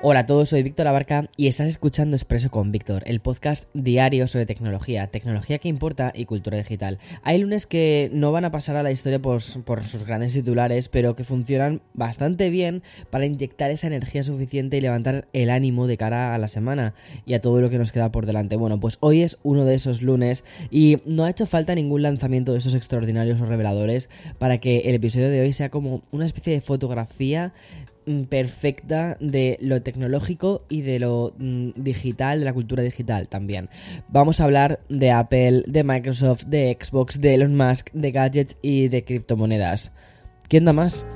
Hola 0.00 0.20
a 0.20 0.26
todos, 0.26 0.50
soy 0.50 0.62
Víctor 0.62 0.86
Abarca 0.86 1.28
y 1.36 1.48
estás 1.48 1.66
escuchando 1.66 2.14
Expreso 2.14 2.52
con 2.52 2.70
Víctor, 2.70 3.02
el 3.06 3.18
podcast 3.18 3.64
diario 3.74 4.28
sobre 4.28 4.46
tecnología, 4.46 5.08
tecnología 5.08 5.58
que 5.58 5.68
importa 5.68 6.12
y 6.14 6.24
cultura 6.24 6.56
digital. 6.56 7.00
Hay 7.24 7.38
lunes 7.38 7.66
que 7.66 8.08
no 8.12 8.30
van 8.30 8.44
a 8.44 8.52
pasar 8.52 8.76
a 8.76 8.84
la 8.84 8.92
historia 8.92 9.18
por, 9.18 9.42
por, 9.64 9.82
sus 9.82 10.04
grandes 10.04 10.34
titulares, 10.34 10.88
pero 10.88 11.16
que 11.16 11.24
funcionan 11.24 11.82
bastante 11.94 12.48
bien 12.48 12.84
para 13.10 13.26
inyectar 13.26 13.72
esa 13.72 13.88
energía 13.88 14.22
suficiente 14.22 14.76
y 14.76 14.80
levantar 14.80 15.26
el 15.32 15.50
ánimo 15.50 15.88
de 15.88 15.96
cara 15.96 16.32
a 16.32 16.38
la 16.38 16.46
semana 16.46 16.94
y 17.26 17.34
a 17.34 17.40
todo 17.40 17.60
lo 17.60 17.68
que 17.68 17.78
nos 17.78 17.90
queda 17.90 18.12
por 18.12 18.24
delante. 18.24 18.54
Bueno, 18.54 18.78
pues 18.78 18.98
hoy 19.00 19.22
es 19.22 19.36
uno 19.42 19.64
de 19.64 19.74
esos 19.74 20.02
lunes 20.02 20.44
y 20.70 20.98
no 21.06 21.24
ha 21.24 21.30
hecho 21.30 21.44
falta 21.44 21.74
ningún 21.74 22.02
lanzamiento 22.02 22.52
de 22.52 22.60
esos 22.60 22.76
extraordinarios 22.76 23.40
o 23.40 23.46
reveladores 23.46 24.10
para 24.38 24.58
que 24.58 24.78
el 24.78 24.94
episodio 24.94 25.28
de 25.28 25.40
hoy 25.40 25.52
sea 25.52 25.70
como 25.70 26.02
una 26.12 26.24
especie 26.24 26.52
de 26.52 26.60
fotografía 26.60 27.52
perfecta 28.28 29.16
de 29.20 29.58
lo 29.60 29.82
tecnológico 29.82 30.64
y 30.68 30.82
de 30.82 30.98
lo 30.98 31.34
mm, 31.38 31.70
digital, 31.76 32.40
de 32.40 32.44
la 32.44 32.52
cultura 32.52 32.82
digital 32.82 33.28
también. 33.28 33.68
Vamos 34.08 34.40
a 34.40 34.44
hablar 34.44 34.80
de 34.88 35.10
Apple, 35.10 35.64
de 35.66 35.84
Microsoft, 35.84 36.44
de 36.44 36.76
Xbox, 36.80 37.20
de 37.20 37.34
Elon 37.34 37.56
Musk, 37.56 37.90
de 37.92 38.10
gadgets 38.10 38.58
y 38.62 38.88
de 38.88 39.04
criptomonedas. 39.04 39.92
¿Quién 40.48 40.64
da 40.64 40.72
más? 40.72 41.06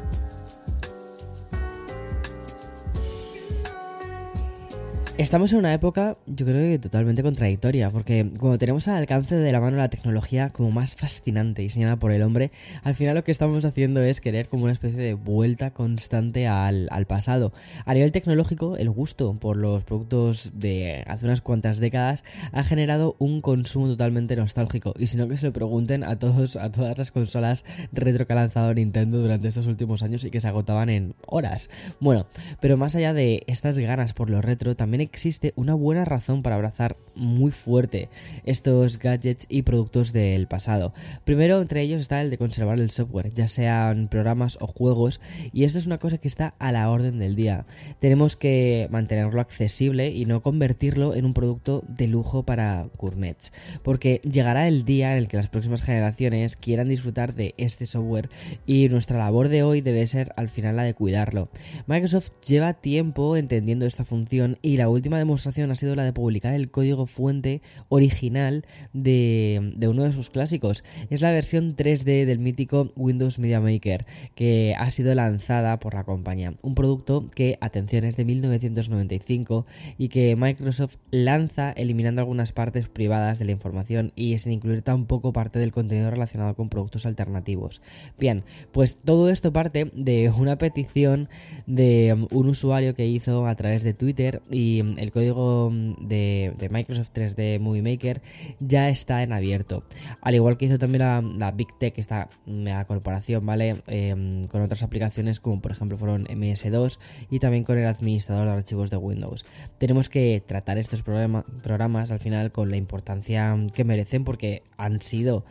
Estamos 5.19 5.53
en 5.53 5.59
una 5.59 5.75
época, 5.75 6.17
yo 6.27 6.47
creo 6.47 6.71
que 6.71 6.79
totalmente 6.79 7.23
contradictoria, 7.23 7.91
porque 7.91 8.31
cuando 8.41 8.57
tenemos 8.57 8.89
al 8.89 8.97
alcance 8.97 9.37
de 9.37 9.53
la 9.53 9.61
mano 9.61 9.77
la 9.77 9.91
tecnología 9.91 10.49
como 10.49 10.71
más 10.71 10.97
fascinante 10.97 11.61
diseñada 11.61 11.97
por 11.97 12.13
el 12.13 12.23
hombre, 12.23 12.51
al 12.83 12.95
final 12.95 13.15
lo 13.15 13.23
que 13.23 13.31
estamos 13.31 13.63
haciendo 13.67 14.01
es 14.01 14.23
querer 14.23 14.49
como 14.49 14.65
una 14.65 14.73
especie 14.73 14.99
de 14.99 15.13
vuelta 15.13 15.73
constante 15.73 16.47
al, 16.49 16.89
pasado. 17.07 17.53
A 17.85 17.93
nivel 17.93 18.11
tecnológico, 18.11 18.79
el 18.79 18.89
gusto 18.89 19.35
por 19.35 19.59
los 19.59 19.85
productos 19.85 20.53
de 20.55 21.05
hace 21.07 21.27
unas 21.27 21.43
cuantas 21.43 21.79
décadas 21.79 22.25
ha 22.51 22.65
generado 22.65 23.15
un 23.19 23.43
consumo 23.43 23.89
totalmente 23.89 24.35
nostálgico, 24.35 24.95
y 24.99 25.09
si 25.09 25.19
no 25.19 25.29
que 25.29 25.37
se 25.37 25.47
lo 25.47 25.53
pregunten 25.53 26.05
a 26.05 26.19
todos, 26.19 26.57
a 26.57 26.73
todas 26.73 26.97
las 26.97 27.11
consolas 27.11 27.67
retro 27.93 28.27
que 28.27 28.33
ha 28.33 28.37
lanzado 28.37 28.73
Nintendo 28.73 29.19
durante 29.19 29.49
estos 29.49 29.67
últimos 29.67 30.03
años 30.03 30.25
y 30.25 30.31
que 30.31 30.41
se 30.41 30.49
agotaban 30.49 30.89
en 30.89 31.15
horas. 31.27 31.69
Bueno, 32.01 32.27
pero 32.61 32.79
más 32.79 32.97
allá 32.97 33.13
de 33.13 33.43
estas 33.47 33.77
ganas 33.77 34.15
por 34.15 34.31
lo 34.31 34.41
retro, 34.41 34.75
también 34.75 35.02
existe 35.03 35.53
una 35.57 35.75
buena 35.75 36.05
razón 36.05 36.43
para 36.43 36.57
abrazar 36.57 36.97
muy 37.15 37.51
fuerte 37.51 38.09
estos 38.45 38.99
gadgets 38.99 39.47
y 39.49 39.63
productos 39.63 40.13
del 40.13 40.47
pasado. 40.47 40.93
Primero 41.25 41.61
entre 41.61 41.83
ellos 41.83 42.01
está 42.01 42.21
el 42.21 42.31
de 42.31 42.39
conservar 42.39 42.79
el 42.79 42.91
software, 42.91 43.33
ya 43.33 43.49
sean 43.49 44.09
programas 44.09 44.59
o 44.61 44.67
juegos, 44.67 45.21
y 45.53 45.65
esto 45.65 45.79
es 45.79 45.87
una 45.87 45.99
cosa 45.99 46.19
que 46.19 46.29
está 46.29 46.55
a 46.59 46.73
la 46.73 46.91
orden 46.91 47.19
del 47.19 47.37
día. 47.37 47.67
Tenemos 48.01 48.37
que 48.37 48.89
mantenerlo 48.91 49.41
accesible 49.41 50.11
y 50.11 50.25
no 50.25 50.43
convertirlo 50.43 51.15
en 51.15 51.25
un 51.25 51.35
producto 51.35 51.85
de 51.89 52.09
lujo 52.09 52.45
para 52.45 52.89
gourmets, 52.99 53.53
porque 53.83 54.21
llegará 54.23 54.69
el 54.69 54.85
día 54.85 55.13
en 55.13 55.19
el 55.19 55.29
que 55.29 55.37
las 55.37 55.49
próximas 55.49 55.83
generaciones 55.83 56.57
quieran 56.57 56.89
disfrutar 56.89 57.35
de 57.35 57.55
este 57.57 57.87
software 57.87 58.31
y 58.67 58.89
nuestra 58.89 59.19
labor 59.19 59.49
de 59.49 59.63
hoy 59.63 59.81
debe 59.81 60.07
ser 60.07 60.33
al 60.37 60.49
final 60.49 60.77
la 60.77 60.85
de 60.85 60.95
cuidarlo. 60.95 61.49
Microsoft 61.87 62.31
lleva 62.47 62.75
tiempo 62.75 63.37
entendiendo 63.37 63.87
esta 63.87 64.05
función 64.05 64.59
y 64.63 64.77
la 64.77 64.89
última 64.93 65.19
demostración 65.19 65.71
ha 65.71 65.75
sido 65.75 65.95
la 65.95 66.05
de 66.05 66.13
publicar 66.13 66.55
el 66.55 66.71
código 66.71 67.07
fuente 67.07 67.63
original 67.89 68.65
de, 68.93 69.75
uno 69.89 70.05
de 70.05 70.13
sus 70.13 70.31
clásicos. 70.31 70.85
Es 71.11 71.21
la 71.21 71.31
versión 71.31 71.77
3D 71.77 72.25
del 72.25 72.39
mítico 72.39 72.93
Windows 72.97 73.39
Media 73.39 73.61
Maker 73.61 74.07
que 74.35 74.75
ha 74.79 74.91
sido 74.91 75.15
lanzada 75.15 75.79
por 75.79 75.95
la 75.95 76.05
compañía. 76.05 76.55
Un 76.63 76.75
producto 76.75 77.31
que, 77.35 77.59
atención, 77.61 78.05
es 78.05 78.17
de 78.17 78.25
1995 78.25 79.67
y 79.99 80.09
que 80.09 80.37
Microsoft 80.37 80.97
lanza 81.11 81.73
eliminando 81.73 82.21
algunas 82.21 82.53
partes 82.53 82.89
privadas 82.89 83.39
de 83.39 83.45
la 83.45 83.53
información 83.53 84.13
y 84.17 84.39
sin 84.39 84.53
incluir 84.53 84.83
tampoco 84.83 85.33
parte 85.33 85.59
del 85.59 85.73
contenido 85.73 86.11
relacionado 86.11 86.55
con 86.55 86.69
productos 86.69 87.07
alternativos. 87.07 87.83
Bien, 88.19 88.45
pues 88.73 88.97
todo 88.97 89.29
esto 89.29 89.53
parte 89.53 89.91
de 89.95 90.31
una 90.31 90.59
petición 90.59 91.29
de 91.67 92.27
un 92.31 92.49
usuario 92.49 92.95
que 92.95 93.07
hizo 93.07 93.47
a 93.47 93.55
través 93.55 93.83
de 93.83 93.95
Twitter 93.95 94.43
y 94.51 94.82
el 94.99 95.13
código 95.13 95.71
mm, 95.71 96.07
de, 96.07 96.69
Microsoft 96.71 97.11
3D 97.15 97.59
Movie 97.61 97.83
Maker 97.83 98.23
ya 98.61 98.89
está 98.89 99.23
en 99.23 99.33
abierto. 99.33 99.85
Al 100.21 100.35
igual 100.35 100.57
que 100.57 100.67
hizo 100.67 100.79
también 100.79 101.39
la, 101.39 101.51
Big 101.53 101.77
Tech, 101.79 101.99
esta 101.99 102.31
mega 102.47 102.85
corporación, 102.85 103.45
¿vale? 103.45 103.83
Em, 103.87 104.45
con 104.45 104.63
otras 104.63 104.83
aplicaciones 104.83 105.41
como 105.41 105.61
por 105.61 105.73
ejemplo 105.73 105.99
fueron 105.99 106.25
MS2 106.27 106.99
y 107.31 107.39
también 107.39 107.65
con 107.65 107.79
el 107.79 107.87
administrador 107.87 108.47
de 108.47 108.53
archivos 108.53 108.91
de 108.91 108.97
Windows. 108.97 109.45
Tenemos 109.79 110.09
que 110.09 110.43
tratar 110.47 110.79
estos 110.79 111.03
programas 111.03 112.13
al 112.13 112.21
final 112.21 112.53
con 112.53 112.71
la 112.71 112.77
importancia 112.77 113.57
que 113.75 113.85
merecen 113.85 114.25
porque 114.25 114.63
han 114.77 115.01
sido 115.01 115.45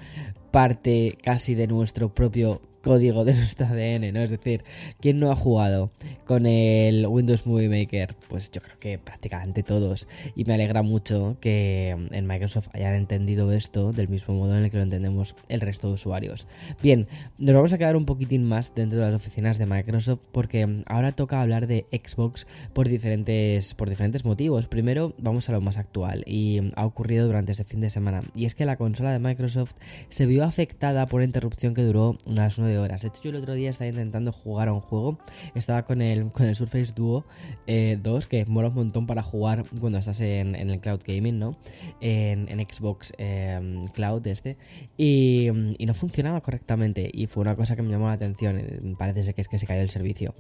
parte 0.51 1.17
casi 1.23 1.55
de 1.55 1.67
nuestro 1.67 2.13
propio 2.13 2.61
código 2.81 3.23
de 3.23 3.33
nuestro 3.33 3.67
ADN, 3.67 4.13
¿no? 4.13 4.21
Es 4.21 4.31
decir, 4.31 4.63
¿quién 4.99 5.19
no 5.19 5.31
ha 5.31 5.35
jugado 5.35 5.91
con 6.25 6.45
el 6.45 7.05
Windows 7.07 7.45
Movie 7.45 7.69
Maker? 7.69 8.15
Pues 8.27 8.51
yo 8.51 8.61
creo 8.61 8.77
que 8.79 8.97
prácticamente 8.97 9.63
todos. 9.63 10.07
Y 10.35 10.45
me 10.45 10.53
alegra 10.53 10.81
mucho 10.81 11.37
que 11.39 11.89
en 11.89 12.27
Microsoft 12.27 12.69
hayan 12.73 12.95
entendido 12.95 13.51
esto 13.51 13.93
del 13.93 14.09
mismo 14.09 14.33
modo 14.33 14.57
en 14.57 14.65
el 14.65 14.71
que 14.71 14.77
lo 14.77 14.83
entendemos 14.83 15.35
el 15.49 15.61
resto 15.61 15.87
de 15.87 15.93
usuarios. 15.93 16.47
Bien, 16.81 17.07
nos 17.37 17.55
vamos 17.55 17.73
a 17.73 17.77
quedar 17.77 17.95
un 17.95 18.05
poquitín 18.05 18.45
más 18.45 18.73
dentro 18.73 18.99
de 18.99 19.05
las 19.05 19.15
oficinas 19.15 19.57
de 19.57 19.65
Microsoft 19.65 20.19
porque 20.31 20.83
ahora 20.87 21.11
toca 21.11 21.41
hablar 21.41 21.67
de 21.67 21.85
Xbox 21.91 22.47
por 22.73 22.89
diferentes, 22.89 23.73
por 23.75 23.89
diferentes 23.89 24.25
motivos. 24.25 24.67
Primero, 24.67 25.13
vamos 25.17 25.49
a 25.49 25.51
lo 25.51 25.61
más 25.61 25.77
actual 25.77 26.23
y 26.25 26.59
ha 26.75 26.85
ocurrido 26.85 27.27
durante 27.27 27.51
este 27.51 27.63
fin 27.63 27.81
de 27.81 27.89
semana. 27.89 28.23
Y 28.33 28.45
es 28.45 28.55
que 28.55 28.65
la 28.65 28.77
consola 28.77 29.11
de 29.11 29.19
Microsoft 29.19 29.73
se 30.09 30.25
vio 30.25 30.40
afectada 30.45 31.05
por 31.07 31.19
una 31.19 31.25
interrupción 31.25 31.73
que 31.73 31.83
duró 31.83 32.17
unas 32.25 32.59
9 32.59 32.77
horas. 32.77 33.01
De 33.01 33.09
hecho, 33.09 33.21
yo 33.23 33.29
el 33.31 33.37
otro 33.37 33.53
día 33.53 33.69
estaba 33.69 33.89
intentando 33.89 34.31
jugar 34.31 34.67
a 34.67 34.73
un 34.73 34.81
juego. 34.81 35.17
Estaba 35.55 35.83
con 35.83 36.01
el, 36.01 36.31
con 36.31 36.45
el 36.45 36.55
Surface 36.55 36.93
Duo 36.93 37.25
2, 37.65 37.65
eh, 37.67 38.27
que 38.29 38.45
mola 38.45 38.69
un 38.69 38.75
montón 38.75 39.07
para 39.07 39.23
jugar 39.23 39.65
cuando 39.79 39.97
estás 39.97 40.21
en, 40.21 40.55
el 40.55 40.79
cloud 40.79 41.01
gaming, 41.05 41.39
¿no? 41.39 41.57
En, 41.99 42.47
Xbox 42.61 43.13
em, 43.17 43.85
Cloud 43.87 44.25
este. 44.27 44.57
Y, 44.97 45.49
no 45.51 45.93
funcionaba 45.93 46.41
correctamente. 46.41 47.09
Y 47.11 47.27
fue 47.27 47.41
una 47.41 47.55
cosa 47.55 47.75
que 47.75 47.81
me 47.81 47.89
llamó 47.89 48.07
la 48.07 48.13
atención. 48.13 48.95
Parece 48.97 49.33
que 49.33 49.41
es 49.41 49.47
que 49.47 49.57
se 49.57 49.65
cayó 49.65 49.81
el 49.81 49.89
servicio. 49.89 50.33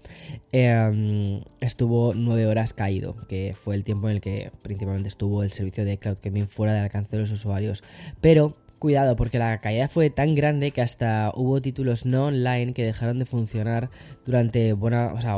Em, 0.51 1.41
estuvo 1.59 2.13
9 2.13 2.45
horas 2.47 2.73
caído, 2.73 3.15
que 3.27 3.55
fue 3.59 3.75
el 3.75 3.83
tiempo 3.83 4.09
en 4.09 4.15
el 4.15 4.21
que 4.21 4.51
principalmente 4.61 5.09
estuvo 5.09 5.43
el 5.43 5.51
servicio 5.51 5.85
de 5.85 5.97
cloud 5.97 6.17
gaming 6.21 6.47
fuera 6.47 6.73
del 6.73 6.83
alcance 6.83 7.15
de 7.15 7.21
los 7.21 7.31
usuarios. 7.31 7.83
Pero 8.21 8.55
Cuidado, 8.81 9.15
porque 9.15 9.37
la 9.37 9.61
caída 9.61 9.87
fue 9.87 10.09
tan 10.09 10.33
grande 10.33 10.71
que 10.71 10.81
hasta 10.81 11.31
hubo 11.35 11.61
títulos 11.61 12.07
no 12.07 12.25
online 12.25 12.73
que 12.73 12.83
dejaron 12.83 13.19
de 13.19 13.25
funcionar 13.25 13.91
durante 14.25 14.73
buena, 14.73 15.13
o 15.13 15.21
sea, 15.21 15.35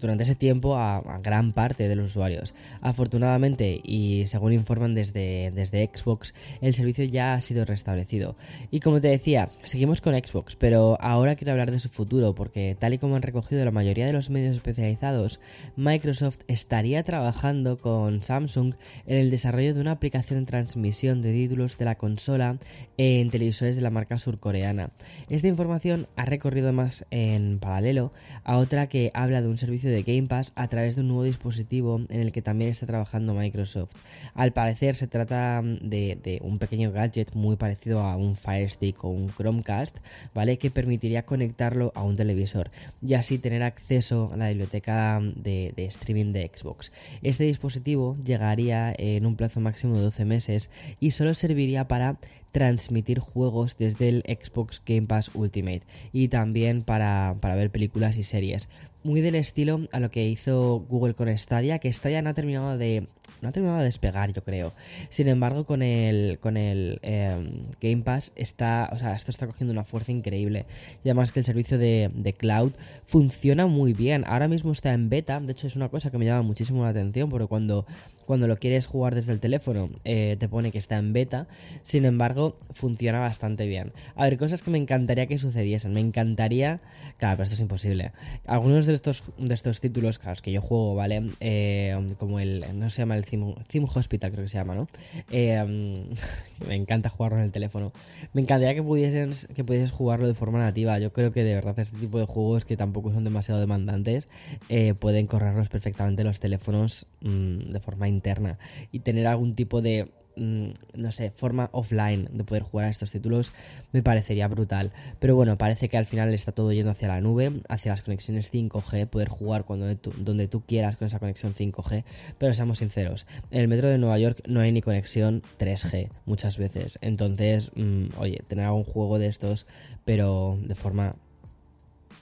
durante 0.00 0.22
ese 0.22 0.36
tiempo 0.36 0.76
a, 0.76 1.02
gran 1.20 1.50
parte 1.50 1.88
de 1.88 1.96
los 1.96 2.10
usuarios. 2.10 2.54
Afortunadamente, 2.80 3.80
y 3.82 4.22
según 4.28 4.52
informan 4.52 4.94
desde, 4.94 5.50
desde 5.52 5.90
Xbox, 5.92 6.32
el 6.60 6.72
servicio 6.72 7.04
ya 7.06 7.34
ha 7.34 7.40
sido 7.40 7.64
restablecido. 7.64 8.36
Y 8.70 8.78
como 8.78 9.00
te 9.00 9.08
decía, 9.08 9.48
seguimos 9.64 10.00
con 10.00 10.14
Xbox, 10.14 10.54
pero 10.54 10.96
ahora 11.00 11.34
quiero 11.34 11.50
hablar 11.50 11.72
de 11.72 11.80
su 11.80 11.88
futuro, 11.88 12.36
porque 12.36 12.76
tal 12.78 12.94
y 12.94 12.98
como 12.98 13.16
han 13.16 13.22
recogido 13.22 13.64
la 13.64 13.72
mayoría 13.72 14.06
de 14.06 14.12
los 14.12 14.30
medios 14.30 14.54
especializados, 14.54 15.40
Microsoft 15.74 16.38
estaría 16.46 17.02
trabajando 17.02 17.78
con 17.78 18.22
Samsung 18.22 18.74
en 19.06 19.18
el 19.18 19.32
desarrollo 19.32 19.74
de 19.74 19.80
una 19.80 19.90
aplicación 19.90 20.38
de 20.38 20.46
transmisión 20.46 21.20
de 21.20 21.32
títulos 21.32 21.76
de 21.76 21.84
la 21.84 21.96
consola 21.96 22.59
en 22.96 23.30
televisores 23.30 23.76
de 23.76 23.82
la 23.82 23.90
marca 23.90 24.18
surcoreana. 24.18 24.90
Esta 25.28 25.48
información 25.48 26.06
ha 26.16 26.24
recorrido 26.24 26.72
más 26.72 27.06
en 27.10 27.58
paralelo 27.58 28.12
a 28.44 28.58
otra 28.58 28.88
que 28.88 29.10
habla 29.14 29.40
de 29.40 29.48
un 29.48 29.56
servicio 29.56 29.90
de 29.90 30.02
Game 30.02 30.28
Pass 30.28 30.52
a 30.54 30.68
través 30.68 30.96
de 30.96 31.02
un 31.02 31.08
nuevo 31.08 31.24
dispositivo 31.24 32.00
en 32.08 32.20
el 32.20 32.32
que 32.32 32.42
también 32.42 32.70
está 32.70 32.86
trabajando 32.86 33.34
Microsoft. 33.34 33.94
Al 34.34 34.52
parecer 34.52 34.96
se 34.96 35.06
trata 35.06 35.62
de, 35.62 36.40
un 36.42 36.58
pequeño 36.58 36.92
gadget 36.92 37.34
muy 37.34 37.56
parecido 37.56 38.00
a 38.00 38.16
un 38.16 38.36
Fire 38.36 38.70
Stick 38.70 39.02
o 39.04 39.08
un 39.08 39.28
Chromecast, 39.28 39.98
¿vale? 40.34 40.58
Que 40.58 40.70
permitiría 40.70 41.24
conectarlo 41.24 41.92
a 41.94 42.02
un 42.02 42.16
televisor 42.16 42.70
y 43.02 43.14
así 43.14 43.38
tener 43.38 43.62
acceso 43.62 44.30
a 44.32 44.36
la 44.36 44.48
biblioteca 44.48 45.20
de, 45.20 45.72
streaming 45.76 46.32
de 46.32 46.50
Xbox. 46.54 46.92
Este 47.22 47.44
dispositivo 47.44 48.16
llegaría 48.24 48.94
en 48.96 49.26
un 49.26 49.36
plazo 49.36 49.60
máximo 49.60 49.96
de 49.96 50.02
12 50.02 50.24
meses 50.24 50.70
y 51.00 51.12
solo 51.12 51.34
serviría 51.34 51.88
para 51.88 52.18
transmitir 52.52 53.18
juegos 53.18 53.76
desde 53.78 54.08
el 54.08 54.22
Xbox 54.22 54.82
Game 54.84 55.06
Pass 55.06 55.30
Ultimate 55.34 55.82
y 56.12 56.28
también 56.28 56.82
para, 56.82 57.36
para 57.40 57.54
ver 57.54 57.70
películas 57.70 58.16
y 58.16 58.22
series 58.22 58.68
muy 59.02 59.20
del 59.20 59.34
estilo 59.34 59.80
a 59.92 60.00
lo 60.00 60.10
que 60.10 60.26
hizo 60.28 60.84
Google 60.88 61.14
con 61.14 61.36
Stadia, 61.36 61.78
que 61.78 61.92
Stadia 61.92 62.22
no 62.22 62.30
ha 62.30 62.34
terminado 62.34 62.76
de 62.76 63.06
no 63.40 63.48
ha 63.48 63.52
terminado 63.52 63.78
de 63.78 63.84
despegar, 63.84 64.32
yo 64.32 64.44
creo. 64.44 64.72
Sin 65.08 65.28
embargo, 65.28 65.64
con 65.64 65.82
el 65.82 66.38
con 66.40 66.56
el 66.56 66.98
em, 67.02 67.64
Game 67.80 68.02
Pass 68.02 68.32
está, 68.36 68.90
o 68.92 68.98
sea, 68.98 69.14
esto 69.14 69.30
está 69.30 69.46
cogiendo 69.46 69.72
una 69.72 69.84
fuerza 69.84 70.12
increíble. 70.12 70.66
Y 71.04 71.08
además 71.08 71.32
que 71.32 71.40
el 71.40 71.44
servicio 71.44 71.78
de, 71.78 72.10
de, 72.14 72.32
cloud 72.34 72.72
funciona 73.04 73.66
muy 73.66 73.92
bien. 73.92 74.24
Ahora 74.26 74.48
mismo 74.48 74.72
está 74.72 74.92
en 74.92 75.08
beta, 75.08 75.40
de 75.40 75.52
hecho 75.52 75.66
es 75.66 75.76
una 75.76 75.88
cosa 75.88 76.10
que 76.10 76.18
me 76.18 76.26
llama 76.26 76.42
muchísimo 76.42 76.84
la 76.84 76.90
atención, 76.90 77.30
porque 77.30 77.46
cuando 77.46 77.86
cuando 78.30 78.46
lo 78.46 78.60
quieres 78.60 78.86
jugar 78.86 79.16
desde 79.16 79.32
el 79.32 79.40
teléfono 79.40 79.90
eh, 80.04 80.36
te 80.38 80.48
pone 80.48 80.70
que 80.70 80.78
está 80.78 80.98
en 80.98 81.12
beta. 81.12 81.48
Sin 81.82 82.04
embargo, 82.04 82.56
funciona 82.70 83.18
bastante 83.18 83.66
bien. 83.66 83.92
A 84.14 84.22
ver, 84.22 84.38
cosas 84.38 84.62
que 84.62 84.70
me 84.70 84.78
encantaría 84.78 85.26
que 85.26 85.36
sucediesen. 85.36 85.92
Me 85.92 85.98
encantaría, 85.98 86.80
claro, 87.18 87.38
pero 87.38 87.42
esto 87.42 87.54
es 87.54 87.60
imposible. 87.60 88.12
Algunos 88.46 88.86
de 88.86 88.89
estos, 88.94 89.24
de 89.38 89.54
estos 89.54 89.80
títulos, 89.80 90.18
claro, 90.18 90.40
que 90.42 90.52
yo 90.52 90.60
juego, 90.60 90.94
¿vale? 90.94 91.30
Eh, 91.40 92.14
como 92.18 92.40
el, 92.40 92.64
no 92.74 92.90
se 92.90 93.02
llama 93.02 93.16
el 93.16 93.24
Theme, 93.24 93.54
Hospital, 93.94 94.30
creo 94.32 94.44
que 94.44 94.48
se 94.48 94.58
llama, 94.58 94.74
¿no? 94.74 94.88
Eh, 95.30 96.06
me 96.68 96.74
encanta 96.74 97.08
jugarlo 97.08 97.38
en 97.38 97.44
el 97.44 97.52
teléfono. 97.52 97.92
Me 98.32 98.42
encantaría 98.42 98.74
que 98.74 98.82
pudieses, 98.82 99.48
que 99.54 99.64
pudieses 99.64 99.92
jugarlo 99.92 100.26
de 100.26 100.34
forma 100.34 100.58
nativa. 100.58 100.98
Yo 100.98 101.12
creo 101.12 101.32
que 101.32 101.44
de 101.44 101.54
verdad 101.54 101.78
este 101.78 101.98
tipo 101.98 102.18
de 102.18 102.26
juegos 102.26 102.64
que 102.64 102.76
tampoco 102.76 103.12
son 103.12 103.24
demasiado 103.24 103.60
demandantes 103.60 104.28
eh, 104.68 104.94
pueden 104.94 105.26
correrlos 105.26 105.68
perfectamente 105.68 106.24
los 106.24 106.40
teléfonos 106.40 107.06
mm, 107.20 107.72
de 107.72 107.80
forma 107.80 108.08
interna 108.08 108.58
y 108.92 109.00
tener 109.00 109.26
algún 109.26 109.54
tipo 109.54 109.82
de 109.82 110.08
no 110.36 111.12
sé, 111.12 111.30
forma 111.30 111.68
offline 111.72 112.28
de 112.32 112.44
poder 112.44 112.62
jugar 112.62 112.86
a 112.86 112.90
estos 112.90 113.10
títulos 113.10 113.52
me 113.92 114.02
parecería 114.02 114.48
brutal. 114.48 114.92
Pero 115.18 115.34
bueno, 115.34 115.58
parece 115.58 115.88
que 115.88 115.96
al 115.96 116.06
final 116.06 116.32
está 116.32 116.52
todo 116.52 116.72
yendo 116.72 116.90
hacia 116.90 117.08
la 117.08 117.20
nube, 117.20 117.52
hacia 117.68 117.92
las 117.92 118.02
conexiones 118.02 118.52
5G, 118.52 119.06
poder 119.06 119.28
jugar 119.28 119.64
cuando 119.64 119.94
donde 120.18 120.48
tú 120.48 120.62
quieras 120.66 120.96
con 120.96 121.06
esa 121.06 121.18
conexión 121.18 121.54
5G. 121.54 122.04
Pero 122.38 122.54
seamos 122.54 122.78
sinceros, 122.78 123.26
en 123.50 123.60
el 123.60 123.68
metro 123.68 123.88
de 123.88 123.98
Nueva 123.98 124.18
York 124.18 124.42
no 124.46 124.60
hay 124.60 124.72
ni 124.72 124.82
conexión 124.82 125.42
3G 125.58 126.10
muchas 126.26 126.58
veces. 126.58 126.98
Entonces, 127.02 127.72
mm, 127.74 128.06
oye, 128.18 128.42
tener 128.48 128.66
algún 128.66 128.84
juego 128.84 129.18
de 129.18 129.26
estos, 129.26 129.66
pero 130.04 130.58
de 130.62 130.74
forma 130.74 131.16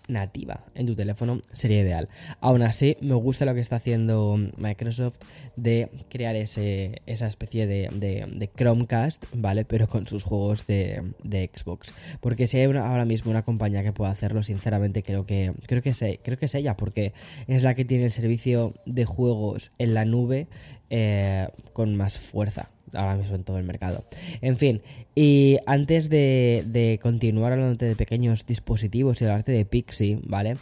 nativa 0.08 0.64
en 0.74 0.86
tu 0.86 0.94
teléfono 0.94 1.40
sería 1.52 1.80
ideal. 1.80 2.08
Aún 2.40 2.62
así, 2.62 2.96
me 3.00 3.14
gusta 3.14 3.44
lo 3.44 3.54
que 3.54 3.60
está 3.60 3.76
haciendo 3.76 4.36
Microsoft 4.56 5.18
de 5.56 5.90
crear 6.08 6.34
ese, 6.34 7.02
esa 7.06 7.26
especie 7.26 7.66
de, 7.66 8.50
Chromecast, 8.56 9.24
¿vale? 9.34 9.64
Pero 9.64 9.88
con 9.88 10.06
sus 10.06 10.24
juegos 10.24 10.66
de, 10.66 11.12
Xbox. 11.54 11.92
Porque 12.20 12.46
si 12.46 12.58
hay 12.58 12.64
ahora 12.76 13.04
mismo 13.04 13.30
una 13.30 13.42
compañía 13.42 13.82
que 13.82 13.92
pueda 13.92 14.10
hacerlo, 14.10 14.42
sinceramente 14.42 15.02
creo 15.02 15.26
que, 15.26 15.52
creo, 15.66 15.82
que 15.82 15.90
es, 15.90 16.04
creo 16.22 16.38
que 16.38 16.46
es 16.46 16.54
ella, 16.54 16.76
porque 16.76 17.12
es 17.46 17.62
la 17.62 17.74
que 17.74 17.84
tiene 17.84 18.06
el 18.06 18.10
servicio 18.10 18.74
de 18.86 19.04
juegos 19.04 19.72
en 19.78 19.94
la 19.94 20.04
nube 20.04 20.48
eh, 20.90 21.48
con 21.72 21.94
más 21.96 22.18
fuerza 22.18 22.70
ahora 22.92 23.16
mismo 23.16 23.36
en 23.36 23.44
todo 23.44 23.58
el 23.58 23.64
mercado. 23.64 24.04
En 24.40 24.56
fin, 24.56 24.82
y 25.14 25.58
antes 25.66 26.08
de, 26.10 26.98
continuar 27.02 27.52
hablando 27.52 27.76
de 27.76 27.96
pequeños 27.96 28.46
dispositivos 28.46 29.20
y 29.20 29.24
hablarte 29.24 29.52
de 29.52 29.64
Pixie, 29.64 30.20
¿vale? 30.24 30.56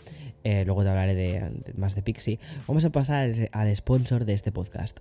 Eh, 0.44 0.64
luego 0.64 0.82
te 0.82 0.90
hablaré 0.90 1.14
de, 1.14 1.50
más 1.76 1.94
de 1.94 2.02
Pixie. 2.02 2.38
Vamos 2.68 2.84
a 2.84 2.90
pasar 2.90 3.32
al 3.52 3.76
sponsor 3.76 4.24
de 4.24 4.34
este 4.34 4.52
podcast. 4.52 5.00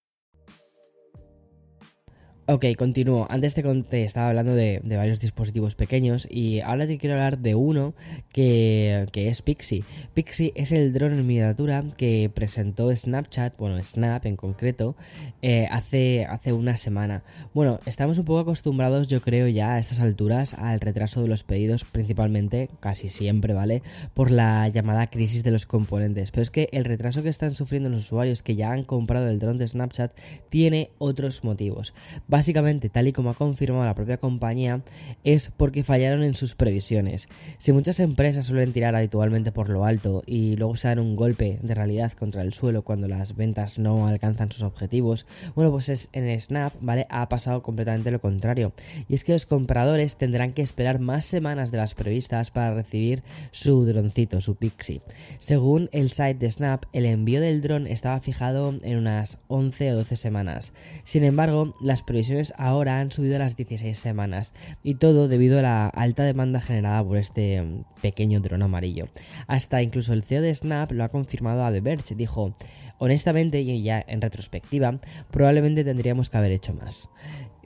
Ok, 2.47 2.65
continúo. 2.75 3.27
Antes 3.29 3.53
te, 3.53 4.03
estaba 4.03 4.29
hablando 4.29 4.55
de, 4.55 4.81
varios 4.83 5.19
dispositivos 5.19 5.75
pequeños 5.75 6.27
y 6.29 6.59
ahora 6.61 6.87
te 6.87 6.97
quiero 6.97 7.15
hablar 7.15 7.37
de 7.37 7.53
uno 7.53 7.93
que, 8.33 9.07
es 9.13 9.43
Pixie. 9.43 9.83
Pixie 10.15 10.51
es 10.55 10.71
el 10.71 10.91
dron 10.91 11.13
en 11.13 11.27
miniatura 11.27 11.83
que 11.95 12.31
presentó 12.33 12.93
Snapchat, 12.93 13.57
bueno, 13.57 13.81
Snap 13.81 14.25
en 14.25 14.37
concreto, 14.37 14.95
eh, 15.43 15.67
hace, 15.69 16.25
hace 16.25 16.51
una 16.51 16.77
semana. 16.77 17.23
Bueno, 17.53 17.79
estamos 17.85 18.17
un 18.17 18.25
poco 18.25 18.39
acostumbrados, 18.39 19.07
yo 19.07 19.21
creo, 19.21 19.47
ya 19.47 19.75
a 19.75 19.79
estas 19.79 19.99
alturas 19.99 20.55
al 20.55 20.79
retraso 20.79 21.21
de 21.21 21.27
los 21.27 21.43
pedidos, 21.43 21.83
principalmente, 21.83 22.69
casi 22.79 23.07
siempre, 23.07 23.53
¿vale? 23.53 23.83
Por 24.15 24.31
la 24.31 24.67
llamada 24.67 25.11
crisis 25.11 25.43
de 25.43 25.51
los 25.51 25.67
componentes. 25.67 26.31
Pero 26.31 26.41
es 26.41 26.49
que 26.49 26.69
el 26.71 26.85
retraso 26.85 27.21
que 27.21 27.29
están 27.29 27.53
sufriendo 27.53 27.87
los 27.89 28.01
usuarios 28.01 28.41
que 28.41 28.55
ya 28.55 28.71
han 28.71 28.83
comprado 28.83 29.29
el 29.29 29.37
dron 29.37 29.57
de 29.57 29.67
Snapchat 29.67 30.11
tiene 30.49 30.89
otros 30.97 31.43
motivos. 31.43 31.93
Básicamente, 32.31 32.87
tal 32.87 33.09
y 33.09 33.11
como 33.11 33.29
ha 33.29 33.33
confirmado 33.33 33.83
la 33.83 33.93
propia 33.93 34.15
compañía, 34.15 34.79
es 35.25 35.51
porque 35.51 35.83
fallaron 35.83 36.23
en 36.23 36.33
sus 36.33 36.55
previsiones. 36.55 37.27
Si 37.57 37.73
muchas 37.73 37.99
empresas 37.99 38.45
suelen 38.45 38.71
tirar 38.71 38.95
habitualmente 38.95 39.51
por 39.51 39.67
lo 39.67 39.83
alto 39.83 40.23
y 40.25 40.55
luego 40.55 40.77
se 40.77 40.87
dan 40.87 40.99
un 40.99 41.17
golpe 41.17 41.59
de 41.61 41.75
realidad 41.75 42.13
contra 42.13 42.41
el 42.41 42.53
suelo 42.53 42.83
cuando 42.83 43.09
las 43.09 43.35
ventas 43.35 43.79
no 43.79 44.07
alcanzan 44.07 44.49
sus 44.49 44.63
objetivos, 44.63 45.25
bueno, 45.55 45.71
pues 45.71 45.89
es, 45.89 46.07
en 46.13 46.39
Snap, 46.39 46.73
¿vale? 46.79 47.05
Ha 47.09 47.27
pasado 47.27 47.61
completamente 47.61 48.11
lo 48.11 48.21
contrario. 48.21 48.71
Y 49.09 49.15
es 49.15 49.25
que 49.25 49.33
los 49.33 49.45
compradores 49.45 50.15
tendrán 50.15 50.51
que 50.51 50.61
esperar 50.61 50.99
más 50.99 51.25
semanas 51.25 51.69
de 51.69 51.79
las 51.79 51.95
previstas 51.95 52.49
para 52.49 52.73
recibir 52.73 53.23
su 53.51 53.83
droncito, 53.83 54.39
su 54.39 54.55
Pixie. 54.55 55.01
Según 55.39 55.89
el 55.91 56.11
site 56.11 56.35
de 56.35 56.49
Snap, 56.49 56.85
el 56.93 57.07
envío 57.07 57.41
del 57.41 57.59
dron 57.59 57.87
estaba 57.87 58.21
fijado 58.21 58.73
en 58.83 58.97
unas 58.97 59.37
11 59.49 59.91
o 59.91 59.95
12 59.97 60.15
semanas. 60.15 60.71
Sin 61.03 61.25
embargo, 61.25 61.73
las 61.81 62.01
previsiones 62.03 62.20
ahora 62.57 62.99
han 62.99 63.11
subido 63.11 63.35
a 63.35 63.39
las 63.39 63.55
16 63.55 63.97
semanas 63.97 64.53
y 64.83 64.95
todo 64.95 65.27
debido 65.27 65.59
a 65.59 65.61
la 65.61 65.87
alta 65.87 66.23
demanda 66.23 66.61
generada 66.61 67.03
por 67.03 67.17
este 67.17 67.61
mm, 67.61 67.83
pequeño 68.01 68.39
dron 68.39 68.63
amarillo. 68.63 69.07
Hasta 69.47 69.81
incluso 69.81 70.13
el 70.13 70.23
CEO 70.23 70.41
de 70.41 70.53
Snap 70.53 70.91
lo 70.91 71.03
ha 71.03 71.09
confirmado 71.09 71.63
a 71.63 71.71
The 71.71 71.81
Verge, 71.81 72.15
dijo, 72.15 72.53
honestamente 72.97 73.61
y 73.61 73.83
ya 73.83 74.03
en 74.07 74.21
retrospectiva, 74.21 74.99
probablemente 75.31 75.83
tendríamos 75.83 76.29
que 76.29 76.37
haber 76.37 76.51
hecho 76.51 76.73
más. 76.73 77.09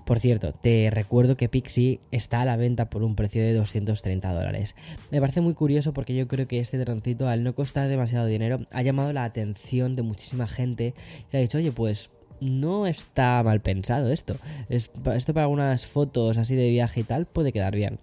Por 0.06 0.20
cierto, 0.20 0.54
te 0.54 0.90
recuerdo 0.92 1.36
que 1.36 1.50
Pixie 1.50 2.00
está 2.12 2.42
a 2.42 2.46
la 2.46 2.58
venta 2.58 2.92
por 2.92 3.02
un 3.02 3.16
precio 3.16 3.42
de 3.42 3.54
230 3.54 4.34
dólares. 4.34 4.76
Me 5.10 5.20
parece 5.20 5.42
muy 5.42 5.56
curioso 5.56 5.94
porque 5.94 6.16
yo 6.16 6.28
creo 6.28 6.48
que 6.48 6.60
este 6.60 6.78
droncito, 6.78 7.28
al 7.28 7.44
no 7.44 7.56
costar 7.56 7.90
demasiado 7.90 8.28
dinero, 8.28 8.60
ha 8.72 8.84
llamado 8.84 9.12
la 9.14 9.24
atención 9.24 9.96
de 9.96 10.04
muchísima 10.04 10.48
gente 10.48 10.94
y 11.34 11.38
ha 11.38 11.40
dicho, 11.40 11.58
oye, 11.58 11.72
pues 11.72 12.12
no 12.40 12.88
está 12.88 13.42
mal 13.44 13.62
pensado 13.62 14.12
esto. 14.12 14.36
esto 14.70 15.34
para 15.34 15.44
algunas 15.44 15.86
fotos 15.86 16.38
así 16.38 16.56
de 16.56 16.70
viaje 16.70 17.02
y 17.02 17.04
tal 17.04 17.26
puede 17.26 17.52
quedar 17.52 17.76
bien. 17.76 18.00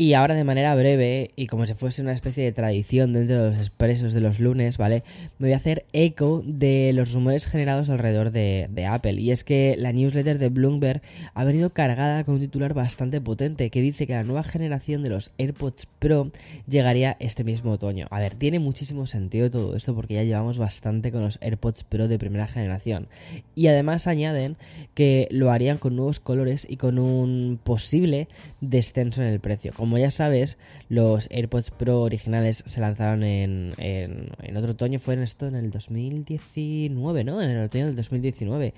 Y 0.00 0.14
ahora 0.14 0.34
de 0.34 0.44
manera 0.44 0.74
breve 0.74 1.30
y 1.36 1.46
como 1.46 1.66
si 1.66 1.74
fuese 1.74 2.00
una 2.00 2.12
especie 2.12 2.42
de 2.42 2.52
tradición 2.52 3.12
dentro 3.12 3.36
de 3.42 3.50
los 3.50 3.58
expresos 3.58 4.14
de 4.14 4.22
los 4.22 4.40
lunes, 4.40 4.78
¿vale? 4.78 5.02
Me 5.38 5.48
voy 5.48 5.52
a 5.52 5.58
hacer 5.58 5.84
eco 5.92 6.42
de 6.42 6.92
los 6.94 7.12
rumores 7.12 7.44
generados 7.44 7.90
alrededor 7.90 8.30
de, 8.30 8.86
Apple. 8.88 9.20
Y 9.20 9.30
es 9.30 9.44
que 9.44 9.74
la 9.76 9.92
newsletter 9.92 10.38
de 10.38 10.48
Bloomberg 10.48 11.02
ha 11.34 11.44
venido 11.44 11.68
cargada 11.74 12.24
con 12.24 12.36
un 12.36 12.40
titular 12.40 12.72
bastante 12.72 13.20
potente 13.20 13.68
que 13.68 13.82
dice 13.82 14.06
que 14.06 14.14
la 14.14 14.22
nueva 14.22 14.42
generación 14.42 15.02
de 15.02 15.10
los 15.10 15.32
AirPods 15.36 15.86
Pro 15.98 16.30
llegaría 16.66 17.18
este 17.20 17.44
mismo 17.44 17.72
otoño. 17.72 18.06
A 18.10 18.20
ver, 18.20 18.36
tiene 18.36 18.58
muchísimo 18.58 19.04
sentido 19.04 19.50
todo 19.50 19.76
esto 19.76 19.94
porque 19.94 20.14
ya 20.14 20.22
llevamos 20.22 20.56
bastante 20.56 21.12
con 21.12 21.20
los 21.20 21.36
AirPods 21.42 21.84
Pro 21.84 22.08
de 22.08 22.18
primera 22.18 22.48
generación. 22.48 23.08
Y 23.54 23.66
además 23.66 24.06
añaden 24.06 24.56
que 24.94 25.28
lo 25.30 25.50
harían 25.50 25.76
con 25.76 25.94
nuevos 25.94 26.20
colores 26.20 26.66
y 26.66 26.78
con 26.78 26.98
un 26.98 27.60
posible 27.62 28.28
descenso 28.62 29.20
en 29.20 29.28
el 29.28 29.40
precio. 29.40 29.74
Ya 29.98 30.10
sabes, 30.10 30.58
los 30.88 31.28
AirPods 31.30 31.70
Pro 31.70 32.02
originales 32.02 32.62
se 32.66 32.80
lanzaron 32.80 33.22
en, 33.22 33.74
en, 33.78 34.56
otro 34.56 34.72
otoño, 34.72 34.98
fue 34.98 35.14
en 35.14 35.20
esto 35.20 35.46
en 35.46 35.54
el 35.54 35.70
2019, 35.70 37.24
¿no? 37.24 37.40
En 37.40 37.50
el 37.50 37.64
otoño 37.64 37.86
del 37.86 37.96
2019. 37.96 38.74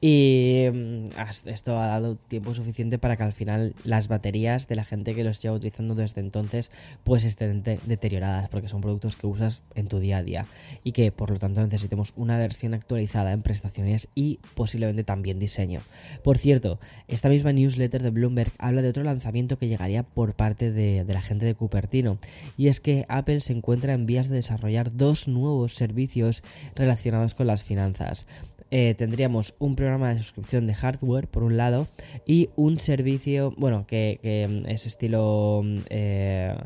Y 0.00 0.66
mm, 0.72 1.08
esto 1.46 1.78
ha 1.78 1.86
dado 1.86 2.16
tiempo 2.16 2.54
suficiente 2.54 2.98
para 2.98 3.16
que 3.16 3.22
al 3.22 3.32
final 3.32 3.74
las 3.84 4.08
baterías 4.08 4.68
de 4.68 4.76
la 4.76 4.84
gente 4.84 5.14
que 5.14 5.24
los 5.24 5.40
lleva 5.40 5.56
utilizando 5.56 5.94
desde 5.94 6.20
entonces 6.20 6.70
pues 7.04 7.24
estén 7.24 7.62
deterioradas 7.62 8.48
porque 8.48 8.68
son 8.68 8.80
productos 8.80 9.16
que 9.16 9.26
usas 9.26 9.62
en 9.74 9.88
tu 9.88 9.98
día 9.98 10.18
a 10.18 10.22
día 10.22 10.46
y 10.84 10.92
que 10.92 11.12
por 11.12 11.30
lo 11.30 11.38
tanto 11.38 11.60
necesitemos 11.60 12.12
una 12.16 12.38
versión 12.38 12.74
actualizada 12.74 13.32
en 13.32 13.42
prestaciones 13.42 14.08
y 14.14 14.40
posiblemente 14.54 15.04
también 15.04 15.38
diseño. 15.38 15.80
Por 16.22 16.38
cierto, 16.38 16.78
esta 17.08 17.28
misma 17.28 17.52
newsletter 17.52 18.02
de 18.02 18.10
Bloomberg 18.10 18.52
habla 18.58 18.82
de 18.82 18.88
otro 18.88 19.02
lanzamiento 19.02 19.58
que 19.58 19.68
llegaría 19.68 20.02
por 20.02 20.34
parte 20.34 20.51
de, 20.54 21.04
la 21.06 21.20
gente 21.20 21.46
de 21.46 21.54
Cupertino, 21.54 22.18
y 22.56 22.68
es 22.68 22.80
que 22.80 23.04
Apple 23.08 23.40
se 23.40 23.52
encuentra 23.52 23.94
en 23.94 24.06
vías 24.06 24.28
de 24.28 24.36
desarrollar 24.36 24.96
dos 24.96 25.28
nuevos 25.28 25.74
servicios 25.74 26.42
relacionados 26.74 27.34
con 27.34 27.46
las 27.46 27.64
finanzas. 27.64 28.26
Eh, 28.74 28.94
tendríamos 28.96 29.54
un 29.58 29.76
programa 29.76 30.08
de 30.08 30.18
suscripción 30.18 30.66
de 30.66 30.74
hardware 30.74 31.28
por 31.28 31.42
un 31.42 31.58
lado 31.58 31.88
y 32.26 32.48
un 32.56 32.78
servicio, 32.78 33.52
bueno, 33.56 33.86
que, 33.86 34.18
es 34.66 34.86
estilo... 34.86 35.62
Eh, 35.90 36.56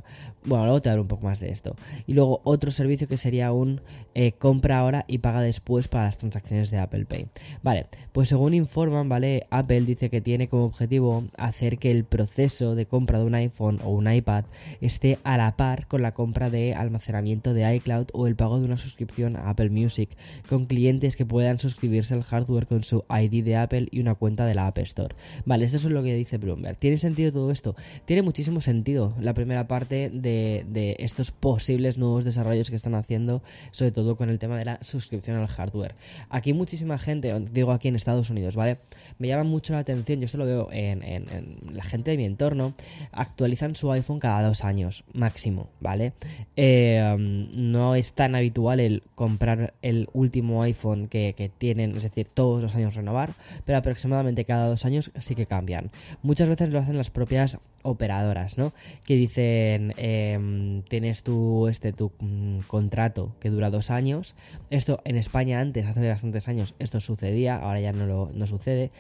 bueno, 0.47 0.65
luego 0.65 0.81
te 0.81 0.89
hablo 0.89 1.03
un 1.03 1.09
poco 1.09 1.27
más 1.27 1.41
de 1.41 1.51
esto. 1.51 1.77
Y 2.07 2.15
luego 2.15 2.41
otro 2.45 2.71
servicio 2.71 3.09
que 3.09 3.17
sería 3.17 3.53
un 3.53 3.81
eh, 4.15 4.33
compra 4.33 4.79
ahora 4.79 5.05
y 5.09 5.19
paga 5.19 5.41
después 5.41 5.89
para 5.89 6.05
las 6.05 6.19
transacciones 6.19 6.71
de 6.71 6.79
Apple 6.79 7.05
Pay. 7.05 7.27
Vale, 7.63 7.87
pues 8.13 8.29
según 8.29 8.55
informan, 8.55 9.09
¿vale? 9.09 9.47
Apple 9.51 9.83
dice 9.83 10.09
que 10.09 10.21
tiene 10.21 10.49
como 10.49 10.65
objetivo 10.65 11.25
hacer 11.37 11.79
que 11.79 11.91
el 11.91 12.05
proceso 12.05 12.75
de 12.75 12.87
compra 12.87 13.19
de 13.19 13.25
un 13.25 13.35
iPhone 13.35 13.81
o 13.85 13.91
un 13.91 14.11
iPad 14.11 14.45
esté 14.81 15.19
a 15.25 15.37
la 15.37 15.57
par 15.57 15.87
con 15.87 16.03
la 16.03 16.15
compra 16.15 16.49
de 16.49 16.75
almacenamiento 16.75 17.53
de 17.53 17.75
iCloud 17.77 18.07
o 18.13 18.27
el 18.27 18.37
pago 18.37 18.59
de 18.61 18.67
una 18.67 18.79
suscripción 18.79 19.37
a 19.37 19.51
Apple 19.51 19.71
Music, 19.71 20.11
con 20.49 20.65
clientes 20.65 21.17
que 21.17 21.27
puedan 21.27 21.59
suscribirse 21.59 22.15
al 22.15 22.23
hardware 22.23 22.67
con 22.67 22.85
su 22.85 23.05
ID 23.11 23.45
de 23.45 23.57
Apple 23.57 23.89
y 23.91 24.01
una 24.01 24.15
cuenta 24.15 24.47
de 24.47 24.55
la 24.55 24.67
App 24.67 24.79
Store. 24.79 25.15
Vale, 25.45 25.65
esto 25.65 25.77
es 25.77 25.85
lo 25.85 26.03
que 26.03 26.15
dice 26.15 26.39
Bloomberg. 26.39 26.79
¿Tiene 26.79 26.99
sentido 26.99 27.33
todo 27.33 27.51
esto? 27.51 27.75
Tiene 28.05 28.23
muchísimo 28.23 28.61
sentido 28.61 29.15
la 29.21 29.35
primera 29.35 29.67
parte 29.67 30.11
de 30.11 30.36
de, 30.67 30.97
estos 30.99 31.31
posibles 31.31 31.99
nuevos 31.99 32.25
desarrollos 32.25 32.71
que 32.71 32.77
están 32.77 32.95
haciendo, 32.95 33.43
sobre 33.71 33.93
todo 33.93 34.17
con 34.17 34.31
el 34.31 34.39
tema 34.39 34.59
de 34.59 34.65
la 34.65 34.79
suscripción 34.83 35.37
al 35.37 35.47
hardware. 35.47 35.95
Aquí 36.31 36.53
muchísima 36.53 36.99
gente, 36.99 37.35
digo 37.53 37.73
aquí 37.73 37.89
en 37.89 37.97
Estados 37.97 38.31
Unidos, 38.31 38.57
¿vale? 38.57 38.79
Me 39.19 39.29
llama 39.29 39.45
mucho 39.45 39.73
la 39.73 39.81
atención, 39.81 40.21
yo 40.21 40.27
esto 40.27 40.39
lo 40.39 40.47
veo 40.47 40.69
en, 40.73 41.27
la 41.73 41.85
gente 41.85 42.11
de 42.11 42.17
mi 42.17 42.25
entorno, 42.25 42.75
actualizan 43.13 43.75
su 43.75 43.91
iPhone 43.93 44.19
cada 44.19 44.47
dos 44.47 44.65
años, 44.65 45.05
máximo, 45.13 45.69
¿vale? 45.81 46.13
Um, 46.57 47.49
no 47.55 47.95
es 47.95 48.13
tan 48.13 48.35
habitual 48.35 48.81
el 48.81 49.03
comprar 49.15 49.75
el 49.83 50.09
último 50.13 50.63
iPhone 50.63 51.09
que, 51.09 51.35
que 51.37 51.49
tienen, 51.49 51.97
es 51.97 52.03
decir, 52.03 52.29
todos 52.33 52.63
los 52.63 52.75
años 52.75 52.95
renovar, 52.95 53.31
pero 53.65 53.79
aproximadamente 53.79 54.45
cada 54.45 54.67
dos 54.67 54.85
años 54.85 55.11
sí 55.19 55.35
que 55.35 55.47
cambian. 55.47 55.91
Muchas 56.23 56.49
veces 56.49 56.71
lo 56.71 56.79
hacen 56.79 56.97
las 56.97 57.11
propias 57.11 57.59
operadoras, 57.87 58.59
¿no? 58.59 58.73
Que 59.05 59.17
dicen, 59.17 59.95
em, 59.97 60.83
tienes 60.83 61.23
tu, 61.23 61.69
este, 61.69 61.93
tu 61.93 62.13
mm, 62.19 62.61
contrato 62.67 63.35
que 63.41 63.51
dura 63.51 63.71
dos 63.71 63.91
años. 63.91 64.35
Esto 64.71 65.01
en 65.05 65.17
España 65.17 65.61
antes, 65.61 65.87
hace 65.87 66.09
bastantes 66.09 66.49
años, 66.49 66.75
esto 66.79 67.01
sucedía, 67.01 67.57
ahora 67.57 67.81
ya 67.81 67.93
no, 67.93 68.07
lo, 68.07 68.31
no 68.35 68.47
sucede. 68.47 68.91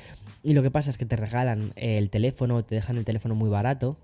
Y 0.42 0.54
lo 0.54 0.62
que 0.62 0.70
pasa 0.70 0.90
es 0.90 0.98
que 0.98 1.06
te 1.06 1.16
regalan 1.16 1.72
el 1.76 2.10
teléfono, 2.10 2.64
te 2.64 2.74
dejan 2.74 2.96
el 2.96 3.04
teléfono 3.04 3.34
muy 3.34 3.50
barato 3.50 3.96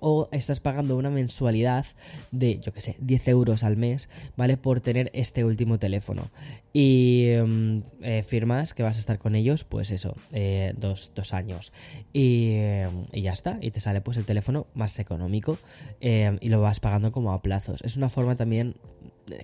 o 0.00 0.28
estás 0.32 0.60
pagando 0.60 0.96
una 0.96 1.10
mensualidad 1.10 1.86
de, 2.30 2.58
yo 2.58 2.72
que 2.72 2.80
sé, 2.80 2.96
10 3.00 3.28
euros 3.28 3.64
al 3.64 3.76
mes, 3.76 4.08
¿vale? 4.36 4.56
Por 4.56 4.80
tener 4.80 5.10
este 5.14 5.44
último 5.44 5.78
teléfono. 5.78 6.30
Y 6.72 7.28
em, 7.28 7.82
eh, 8.02 8.22
firmas 8.22 8.74
que 8.74 8.82
vas 8.82 8.96
a 8.96 9.00
estar 9.00 9.18
con 9.18 9.34
ellos, 9.34 9.64
pues 9.64 9.90
eso, 9.90 10.16
eh, 10.32 10.72
dos, 10.76 11.10
años. 11.32 11.72
Y, 12.12 12.52
em, 12.52 13.06
y, 13.12 13.22
ya 13.22 13.32
está, 13.32 13.58
y 13.60 13.70
te 13.70 13.80
sale 13.80 14.00
pues 14.00 14.16
el 14.16 14.24
teléfono 14.24 14.66
más 14.74 14.98
económico 14.98 15.58
em, 16.00 16.38
y 16.40 16.48
lo 16.48 16.60
vas 16.60 16.80
pagando 16.80 17.12
como 17.12 17.32
a 17.32 17.42
plazos. 17.42 17.80
Es 17.82 17.96
una 17.96 18.08
forma 18.08 18.36
también 18.36 18.76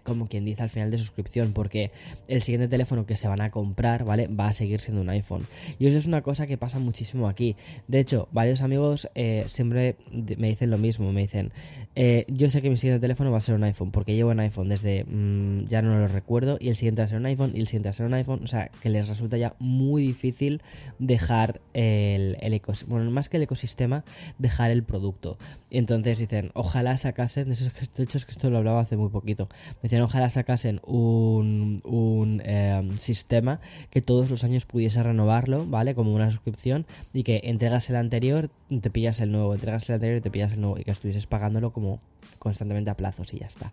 como 0.03 0.29
quien 0.29 0.45
dice 0.45 0.63
al 0.63 0.71
final 0.71 0.91
de 0.91 0.99
suscripción, 0.99 1.53
porque 1.53 1.91
el 2.29 2.43
siguiente 2.43 2.69
teléfono 2.69 3.07
que 3.07 3.17
se 3.17 3.29
van 3.29 3.41
a 3.41 3.51
comprar, 3.51 4.05
¿vale? 4.05 4.29
Va 4.29 4.49
a 4.49 4.53
seguir 4.53 4.81
siendo 4.81 5.03
un 5.03 5.09
iPhone. 5.09 5.47
Y 5.79 5.87
eso 5.87 5.99
es 5.99 6.07
una 6.07 6.23
cosa 6.23 6.47
que 6.47 6.57
pasa 6.57 6.79
muchísimo 6.79 7.29
aquí. 7.29 7.57
De 7.89 7.99
hecho, 7.99 8.29
varios 8.33 8.63
amigos 8.63 9.09
eh, 9.15 9.45
siempre 9.47 9.97
me 10.11 10.49
dicen 10.49 10.71
lo 10.71 10.79
mismo, 10.79 11.13
me 11.13 11.23
dicen, 11.23 11.53
eh, 11.95 12.25
yo 12.29 12.51
sé 12.51 12.63
que 12.63 12.71
mi 12.71 12.77
siguiente 12.77 13.01
teléfono 13.01 13.31
va 13.31 13.39
a 13.39 13.41
ser 13.41 13.55
un 13.55 13.65
iPhone, 13.65 13.91
porque 13.91 14.15
llevo 14.15 14.31
un 14.31 14.41
iPhone 14.41 14.69
desde, 14.69 15.05
mm, 15.05 15.67
ya 15.67 15.83
no 15.83 15.99
lo 15.99 16.09
recuerdo, 16.09 16.59
y 16.61 16.69
el 16.69 16.77
siguiente 16.77 17.03
va 17.03 17.07
a 17.07 17.09
ser 17.09 17.19
un 17.19 17.27
iPhone, 17.27 17.53
y 17.55 17.61
el 17.61 17.67
siguiente 17.67 17.89
va 17.89 17.91
a 17.91 17.95
ser 17.95 18.07
un 18.07 18.15
iPhone, 18.15 18.41
o 18.43 18.47
sea, 18.47 18.71
que 18.83 18.89
les 18.89 19.09
resulta 19.09 19.37
ya 19.37 19.55
muy 19.59 20.03
difícil 20.03 20.63
dejar 20.99 21.61
el, 21.75 22.37
el 22.41 22.55
ecosistema, 22.55 22.97
bueno, 22.97 23.11
más 23.11 23.29
que 23.29 23.37
el 23.37 23.43
ecosistema, 23.43 24.05
dejar 24.39 24.71
el 24.71 24.83
producto. 24.83 25.39
Y 25.71 25.79
entonces 25.79 26.19
dicen, 26.19 26.51
ojalá 26.55 26.97
sacasen, 26.97 27.49
de 27.49 27.55
hecho 27.55 28.19
es 28.19 28.25
que 28.25 28.31
esto 28.31 28.51
lo 28.51 28.59
hablaba 28.59 28.81
hace 28.81 28.97
muy 28.97 29.09
poquito, 29.09 29.49
me 29.77 29.83
decían 29.83 30.03
ojalá 30.03 30.31
sacasen 30.31 30.81
un, 30.85 31.81
un 31.85 32.43
em, 32.45 32.99
sistema 32.99 33.61
que 33.91 34.03
todos 34.03 34.31
los 34.31 34.45
años 34.45 34.67
pudiese 34.67 35.03
renovarlo, 35.03 35.67
¿vale? 35.67 35.95
Como 35.95 36.15
una 36.15 36.31
suscripción 36.31 36.87
y 37.13 37.23
que 37.23 37.43
entregas 37.45 37.89
el 37.91 37.97
anterior, 37.97 38.51
te 38.81 38.91
pillas 38.91 39.21
el 39.21 39.33
nuevo, 39.33 39.55
entregas 39.55 39.89
el 39.89 39.95
anterior 39.95 40.19
y 40.19 40.21
te 40.21 40.31
pillas 40.31 40.53
el 40.53 40.61
nuevo 40.61 40.79
y 40.79 40.85
que 40.85 40.91
estuvieses 40.91 41.27
pagándolo 41.27 41.73
como 41.73 42.01
constantemente 42.39 42.91
a 42.91 42.97
plazos 42.97 43.33
y 43.35 43.39
ya 43.39 43.47
está. 43.47 43.73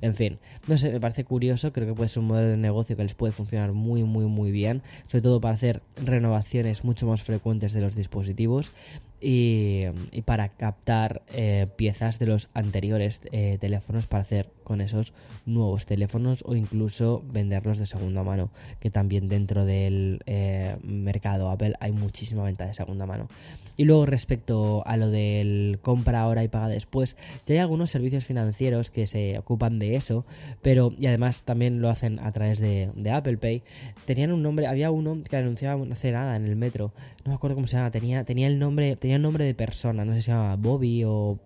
En 0.00 0.14
fin, 0.14 0.38
no 0.66 0.78
sé, 0.78 0.90
me 0.90 1.00
parece 1.00 1.24
curioso, 1.24 1.72
creo 1.72 1.86
que 1.86 1.94
puede 1.94 2.08
ser 2.08 2.20
un 2.20 2.28
modelo 2.28 2.48
de 2.48 2.56
negocio 2.56 2.96
que 2.96 3.02
les 3.02 3.14
puede 3.14 3.32
funcionar 3.32 3.72
muy, 3.72 4.02
muy, 4.04 4.24
muy 4.24 4.50
bien, 4.50 4.82
sobre 5.08 5.22
todo 5.22 5.40
para 5.40 5.54
hacer 5.54 5.82
renovaciones 6.04 6.84
mucho 6.84 7.06
más 7.06 7.22
frecuentes 7.22 7.72
de 7.72 7.80
los 7.80 7.94
dispositivos 7.94 8.72
y, 9.20 9.86
para 10.24 10.48
captar 10.50 11.22
eh, 11.32 11.66
piezas 11.76 12.18
de 12.18 12.26
los 12.26 12.48
anteriores 12.54 13.20
eh, 13.32 13.58
teléfonos 13.60 14.06
para 14.06 14.22
hacer 14.22 14.48
con 14.70 14.80
esos 14.80 15.12
nuevos 15.46 15.84
teléfonos 15.84 16.44
o 16.46 16.54
incluso 16.54 17.24
venderlos 17.26 17.78
de 17.78 17.86
segunda 17.86 18.22
mano, 18.22 18.50
que 18.78 18.88
también 18.88 19.28
dentro 19.28 19.64
del 19.64 20.22
eh, 20.26 20.76
mercado 20.84 21.50
Apple 21.50 21.74
hay 21.80 21.90
muchísima 21.90 22.44
venta 22.44 22.66
de 22.66 22.74
segunda 22.74 23.04
mano. 23.04 23.28
Y 23.76 23.84
luego 23.84 24.06
respecto 24.06 24.86
a 24.86 24.96
lo 24.96 25.08
del 25.08 25.80
compra 25.82 26.20
ahora 26.20 26.44
y 26.44 26.48
paga 26.48 26.68
después, 26.68 27.16
ya 27.46 27.54
hay 27.54 27.58
algunos 27.58 27.90
servicios 27.90 28.24
financieros 28.26 28.92
que 28.92 29.06
se 29.06 29.38
ocupan 29.38 29.78
de 29.78 29.96
eso, 29.96 30.24
pero 30.62 30.92
y 30.96 31.06
además 31.06 31.42
también 31.42 31.80
lo 31.80 31.88
hacen 31.88 32.20
a 32.20 32.30
través 32.30 32.60
de, 32.60 32.90
Apple 33.12 33.38
Pay. 33.38 33.62
Tenían 34.04 34.30
un 34.30 34.42
nombre, 34.42 34.68
había 34.68 34.92
uno 34.92 35.20
que 35.28 35.36
anunciaba 35.36 35.84
no 35.84 35.94
hace 35.94 36.12
nada 36.12 36.36
en 36.36 36.44
el 36.44 36.54
metro, 36.54 36.92
no 37.24 37.30
me 37.30 37.34
acuerdo 37.34 37.56
cómo 37.56 37.66
se 37.66 37.76
llama, 37.76 37.90
tenía, 37.90 38.22
tenía 38.22 38.46
el 38.46 38.58
nombre, 38.58 38.94
tenía 38.94 39.09
el 39.16 39.22
nombre 39.22 39.44
de 39.44 39.54
persona, 39.54 40.04
no 40.04 40.12
sé 40.12 40.20
si 40.20 40.26
se 40.26 40.32
llama 40.32 40.56
Bobby 40.56 41.04
o, 41.04 41.38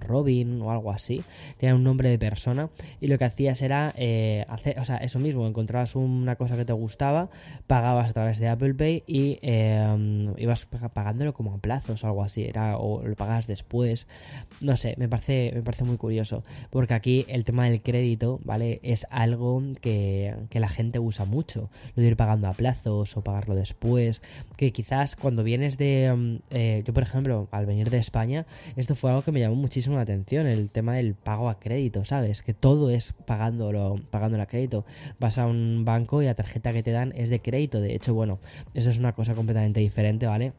Robin 0.00 0.60
o 0.62 0.70
algo 0.70 0.90
así, 0.90 1.22
tenía 1.56 1.74
un 1.74 1.84
nombre 1.84 2.08
de 2.08 2.18
persona 2.18 2.70
y 3.00 3.06
lo 3.06 3.18
que 3.18 3.24
hacías 3.24 3.62
era 3.62 3.92
eh, 3.96 4.44
hacer, 4.48 4.78
o 4.78 4.84
sea, 4.84 4.96
eso 4.98 5.18
mismo, 5.18 5.46
encontrabas 5.46 5.96
una 5.96 6.36
cosa 6.36 6.56
que 6.56 6.64
te 6.64 6.72
gustaba, 6.72 7.30
pagabas 7.66 8.10
a 8.10 8.12
través 8.12 8.38
de 8.38 8.48
Apple 8.48 8.74
Pay 8.74 9.04
y 9.06 9.38
eh, 9.42 10.34
ibas 10.38 10.66
pagándolo 10.66 11.32
como 11.34 11.58
plazos 11.58 12.04
o 12.04 12.06
algo 12.06 12.22
así, 12.22 12.44
era, 12.44 12.78
o 12.78 13.02
lo 13.02 13.16
pagas 13.16 13.46
después, 13.46 14.06
no 14.62 14.76
sé, 14.76 14.94
me 14.98 15.08
parece, 15.08 15.52
me 15.54 15.62
parece 15.62 15.84
muy 15.84 15.96
curioso, 15.96 16.44
porque 16.70 16.94
aquí 16.94 17.24
el 17.28 17.44
tema 17.44 17.68
del 17.68 17.82
crédito, 17.82 18.40
¿vale? 18.44 18.80
Es 18.82 19.06
algo 19.10 19.62
que, 19.80 20.34
la 20.52 20.68
gente 20.68 20.98
usa 20.98 21.24
mucho, 21.24 21.70
lo 21.94 22.02
de 22.02 22.08
ir 22.08 22.16
pagando 22.16 22.48
a 22.48 22.52
plazos 22.52 23.16
o 23.16 23.22
pagarlo 23.22 23.54
después, 23.54 24.22
que 24.56 24.72
quizás 24.72 25.14
cuando 25.14 25.44
vienes 25.44 25.78
de, 25.78 26.40
eh, 26.50 26.82
yo 26.88 26.94
por 26.94 27.02
ejemplo, 27.02 27.48
al 27.50 27.66
venir 27.66 27.90
de 27.90 27.98
España, 27.98 28.46
esto 28.74 28.94
fue 28.94 29.10
algo 29.10 29.20
que 29.20 29.30
me 29.30 29.40
llamó 29.40 29.56
muchísimo 29.56 29.96
la 29.96 30.02
atención, 30.04 30.46
el 30.46 30.70
tema 30.70 30.94
del 30.94 31.12
pago 31.12 31.50
a 31.50 31.60
crédito, 31.60 32.06
¿sabes? 32.06 32.40
Que 32.40 32.54
todo 32.54 32.88
es 32.88 33.12
pagándolo, 33.26 33.96
pagándolo 34.08 34.42
a 34.42 34.46
crédito. 34.46 34.86
Vas 35.20 35.36
a 35.36 35.44
un 35.44 35.84
banco 35.84 36.22
y 36.22 36.24
la 36.24 36.34
tarjeta 36.34 36.72
que 36.72 36.82
te 36.82 36.92
dan 36.92 37.12
es 37.14 37.28
de 37.28 37.42
crédito, 37.42 37.82
de 37.82 37.94
hecho, 37.94 38.14
bueno, 38.14 38.38
eso 38.72 38.88
es 38.88 38.96
una 38.96 39.12
cosa 39.12 39.34
completamente 39.34 39.80
diferente, 39.80 40.24
¿vale? 40.24 40.54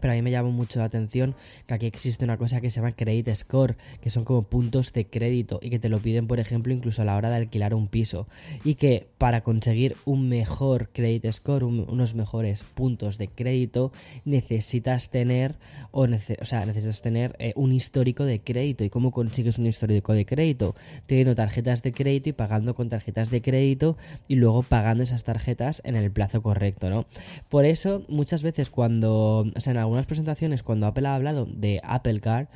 Pero 0.00 0.12
a 0.12 0.16
mí 0.16 0.22
me 0.22 0.30
llama 0.30 0.50
mucho 0.50 0.78
la 0.78 0.86
atención 0.86 1.34
que 1.66 1.74
aquí 1.74 1.86
existe 1.86 2.24
una 2.24 2.36
cosa 2.36 2.60
que 2.60 2.70
se 2.70 2.76
llama 2.76 2.92
credit 2.92 3.34
score, 3.34 3.76
que 4.00 4.10
son 4.10 4.24
como 4.24 4.42
puntos 4.42 4.92
de 4.92 5.06
crédito 5.06 5.58
y 5.62 5.70
que 5.70 5.78
te 5.78 5.88
lo 5.88 5.98
piden, 5.98 6.26
por 6.26 6.40
ejemplo, 6.40 6.72
incluso 6.72 7.02
a 7.02 7.04
la 7.04 7.16
hora 7.16 7.30
de 7.30 7.36
alquilar 7.36 7.74
un 7.74 7.88
piso. 7.88 8.26
Y 8.64 8.74
que 8.74 9.08
para 9.18 9.42
conseguir 9.42 9.96
un 10.04 10.28
mejor 10.28 10.90
credit 10.90 11.30
score, 11.32 11.64
unos 11.64 12.14
mejores 12.14 12.64
puntos 12.64 13.18
de 13.18 13.28
crédito, 13.28 13.92
necesitas 14.24 15.10
tener, 15.10 15.56
o, 15.90 16.06
sea, 16.42 16.64
necesitas 16.66 17.02
tener 17.02 17.36
eh, 17.38 17.52
un 17.56 17.72
histórico 17.72 18.24
de 18.24 18.40
crédito. 18.40 18.84
¿Y 18.84 18.90
cómo 18.90 19.10
consigues 19.10 19.58
un 19.58 19.66
histórico 19.66 20.12
de 20.12 20.26
crédito? 20.26 20.74
Teniendo 21.06 21.34
tarjetas 21.34 21.82
de 21.82 21.92
crédito 21.92 22.28
y 22.28 22.32
pagando 22.32 22.74
con 22.74 22.88
tarjetas 22.88 23.30
de 23.30 23.42
crédito 23.42 23.96
y 24.26 24.36
luego 24.36 24.62
pagando 24.62 25.04
esas 25.04 25.24
tarjetas 25.24 25.82
en 25.84 25.96
el 25.96 26.10
plazo 26.10 26.42
correcto, 26.42 26.90
¿no? 26.90 27.06
Por 27.48 27.64
eso, 27.64 28.04
muchas 28.08 28.42
veces 28.42 28.70
cuando, 28.70 29.46
o 29.54 29.60
sea, 29.60 29.72
en 29.72 29.78
algunas 29.88 30.06
presentaciones, 30.06 30.62
cuando 30.62 30.86
Apple 30.86 31.08
ha 31.08 31.14
hablado 31.14 31.46
de 31.46 31.80
Apple 31.82 32.20
Card, 32.20 32.46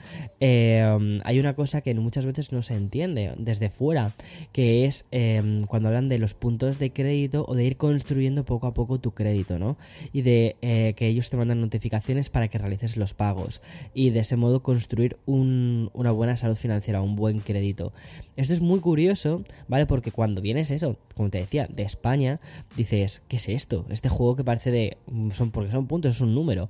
eh, 0.41 1.21
hay 1.25 1.41
una 1.41 1.55
cosa 1.55 1.81
que 1.81 1.95
muchas 1.95 2.25
veces 2.27 2.53
no 2.53 2.63
se 2.63 2.75
entiende 2.75 3.33
desde 3.37 3.71
fuera, 3.71 4.13
que 4.53 4.85
es 4.85 5.07
eh, 5.11 5.61
cuando 5.67 5.89
hablan 5.89 6.09
de 6.09 6.19
los 6.19 6.35
puntos 6.35 6.79
de 6.79 6.93
crédito 6.93 7.45
o 7.49 7.55
de 7.55 7.65
ir 7.65 7.77
construyendo 7.77 8.45
poco 8.45 8.67
a 8.67 8.75
poco 8.75 9.01
tu 9.01 9.13
crédito, 9.13 9.59
¿no? 9.59 9.77
Y 10.13 10.23
de 10.23 10.57
eh, 10.63 10.95
que 10.97 11.09
ellos 11.09 11.31
te 11.31 11.37
mandan 11.37 11.61
notificaciones 11.61 12.31
para 12.31 12.49
que 12.49 12.59
realices 12.59 12.97
los 12.97 13.15
pagos 13.15 13.63
y 13.95 14.11
de 14.11 14.21
ese 14.21 14.37
modo 14.37 14.63
construir 14.63 15.17
una 15.27 16.11
buena 16.11 16.37
salud 16.37 16.57
financiera, 16.57 17.03
un 17.03 17.17
buen 17.17 17.41
crédito. 17.41 17.93
Esto 18.37 18.55
es 18.55 18.61
muy 18.61 18.81
curioso, 18.81 19.45
¿vale? 19.69 19.87
Porque 19.87 20.11
cuando 20.11 20.41
vienes 20.41 20.71
eso, 20.71 20.97
como 21.15 21.31
te 21.31 21.39
decía, 21.39 21.67
de 21.69 21.83
España, 21.83 22.41
dices, 22.77 23.23
¿qué 23.29 23.37
es 23.37 23.49
esto? 23.49 23.87
Este 23.91 24.09
juego 24.09 24.37
que 24.37 24.45
parece 24.45 24.71
de... 24.71 24.97
son 25.33 25.51
porque 25.51 25.71
son 25.71 25.87
puntos, 25.87 26.17
es 26.17 26.21
un 26.21 26.35
número. 26.35 26.69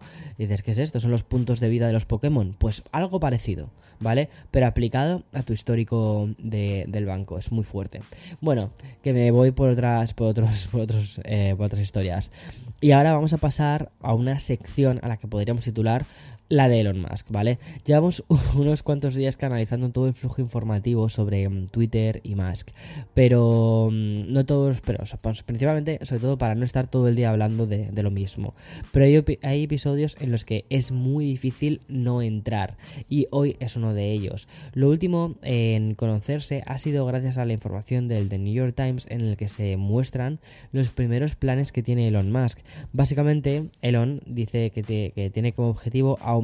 Dices, 0.52 0.64
¿qué 0.64 0.70
es 0.72 0.78
esto? 0.78 1.00
¿Son 1.00 1.10
los 1.10 1.22
puntos 1.22 1.60
de 1.60 1.68
vida 1.68 1.86
de 1.86 1.92
los 1.92 2.04
Pokémon? 2.04 2.54
Pues 2.58 2.82
algo 2.92 3.20
parecido, 3.20 3.70
¿vale? 4.00 4.28
Pero 4.50 4.66
aplicado 4.66 5.22
a 5.32 5.42
tu 5.42 5.52
histórico 5.52 6.28
del 6.38 7.06
banco. 7.06 7.38
Es 7.38 7.52
muy 7.52 7.64
fuerte. 7.64 8.00
Bueno, 8.40 8.70
que 9.02 9.12
me 9.12 9.30
voy 9.30 9.50
por 9.50 9.70
otras, 9.70 10.14
por 10.14 10.28
otros, 10.28 10.68
por 10.72 10.82
otros, 10.82 11.20
eh, 11.24 11.54
por 11.56 11.66
otras 11.66 11.80
historias. 11.80 12.32
Y 12.80 12.92
ahora 12.92 13.12
vamos 13.12 13.32
a 13.32 13.38
pasar 13.38 13.92
a 14.00 14.14
una 14.14 14.38
sección 14.38 15.00
a 15.02 15.08
la 15.08 15.16
que 15.16 15.28
podríamos 15.28 15.64
titular 15.64 16.04
la 16.52 16.68
de 16.68 16.80
Elon 16.80 17.00
Musk, 17.00 17.30
¿vale? 17.30 17.58
Llevamos 17.86 18.24
unos 18.56 18.82
cuantos 18.82 19.14
días 19.14 19.38
canalizando 19.38 19.88
todo 19.88 20.06
el 20.06 20.12
flujo 20.12 20.42
informativo 20.42 21.08
sobre 21.08 21.48
mm, 21.48 21.68
Twitter 21.68 22.20
y 22.24 22.34
Musk, 22.34 22.68
pero 23.14 23.88
mm, 23.90 24.30
no 24.30 24.44
todos, 24.44 24.82
pero 24.82 25.02
pues, 25.22 25.42
principalmente, 25.44 25.98
sobre 26.02 26.20
todo 26.20 26.36
para 26.36 26.54
no 26.54 26.66
estar 26.66 26.88
todo 26.88 27.08
el 27.08 27.16
día 27.16 27.30
hablando 27.30 27.66
de, 27.66 27.90
lo 28.02 28.10
mismo. 28.10 28.54
Pero 28.92 29.06
hay, 29.42 29.62
episodios 29.62 30.14
en 30.20 30.30
los 30.30 30.44
que 30.44 30.66
es 30.68 30.92
muy 30.92 31.24
difícil 31.24 31.80
no 31.88 32.20
entrar, 32.20 32.76
y 33.08 33.28
hoy 33.30 33.56
es 33.58 33.76
uno 33.76 33.94
de 33.94 34.12
ellos. 34.12 34.46
Lo 34.74 34.90
último 34.90 35.36
en 35.40 35.94
conocerse 35.94 36.64
ha 36.66 36.76
sido 36.76 37.06
gracias 37.06 37.38
a 37.38 37.46
la 37.46 37.54
información 37.54 38.08
del 38.08 38.28
The 38.28 38.38
New 38.38 38.52
York 38.52 38.74
Times 38.76 39.06
en 39.08 39.22
el 39.22 39.38
que 39.38 39.48
se 39.48 39.78
muestran 39.78 40.38
los 40.70 40.92
primeros 40.92 41.34
planes 41.34 41.72
que 41.72 41.82
tiene 41.82 42.08
Elon 42.08 42.30
Musk. 42.30 42.58
Básicamente, 42.92 43.70
Elon 43.80 44.20
dice 44.26 44.68
que, 44.68 44.82
que 45.14 45.30
tiene 45.30 45.54
como 45.54 45.70
objetivo 45.70 46.18
aumentar 46.20 46.41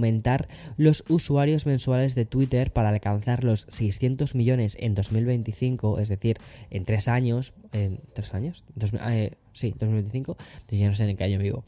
los 0.76 1.04
usuarios 1.08 1.66
mensuales 1.66 2.14
de 2.14 2.24
Twitter 2.24 2.72
para 2.72 2.90
alcanzar 2.90 3.44
los 3.44 3.66
600 3.68 4.34
millones 4.34 4.76
en 4.80 4.94
2025, 4.94 5.98
es 5.98 6.08
decir, 6.08 6.38
en 6.70 6.84
tres 6.84 7.08
años, 7.08 7.52
en 7.72 8.00
tres 8.14 8.34
años, 8.34 8.64
ah, 9.00 9.14
eh, 9.14 9.32
sí, 9.52 9.70
2025, 9.78 10.36
ya 10.68 10.88
no 10.88 10.94
sé 10.94 11.08
en 11.08 11.16
qué 11.16 11.24
año 11.24 11.38
vivo, 11.38 11.64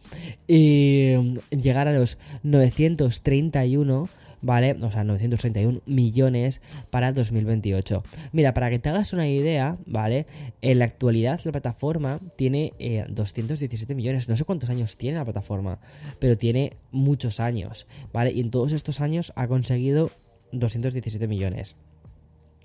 y 0.47 1.15
mm, 1.17 1.57
llegar 1.57 1.89
a 1.89 1.93
los 1.93 2.19
931 2.43 4.09
¿vale? 4.43 4.77
O 4.81 4.91
sea, 4.91 5.05
931 5.05 5.81
millones 5.87 6.63
para 6.91 7.13
2028. 7.13 8.03
Mira, 8.33 8.55
para 8.55 8.71
que 8.71 8.79
te 8.79 8.89
hagas 8.89 9.13
una 9.13 9.29
idea, 9.29 9.77
¿vale? 9.87 10.27
En 10.63 10.79
la 10.79 10.85
actualidad 10.85 11.41
la 11.45 11.53
plataforma 11.53 12.21
tiene 12.37 12.73
217 13.09 13.93
eh, 13.93 13.97
millones. 13.97 14.29
No 14.29 14.37
sé 14.37 14.45
cuántos 14.45 14.71
años 14.71 14.97
tiene 14.97 15.19
la 15.19 15.25
plataforma, 15.25 15.79
pero 16.19 16.37
tiene 16.37 16.77
muchos 16.91 17.41
años, 17.41 17.87
¿vale? 18.13 18.33
Y 18.33 18.41
en 18.41 18.51
todos 18.51 18.73
estos 18.73 19.01
años 19.01 19.33
ha 19.37 19.49
conseguido 19.49 20.11
217 20.53 21.27
millones 21.29 21.77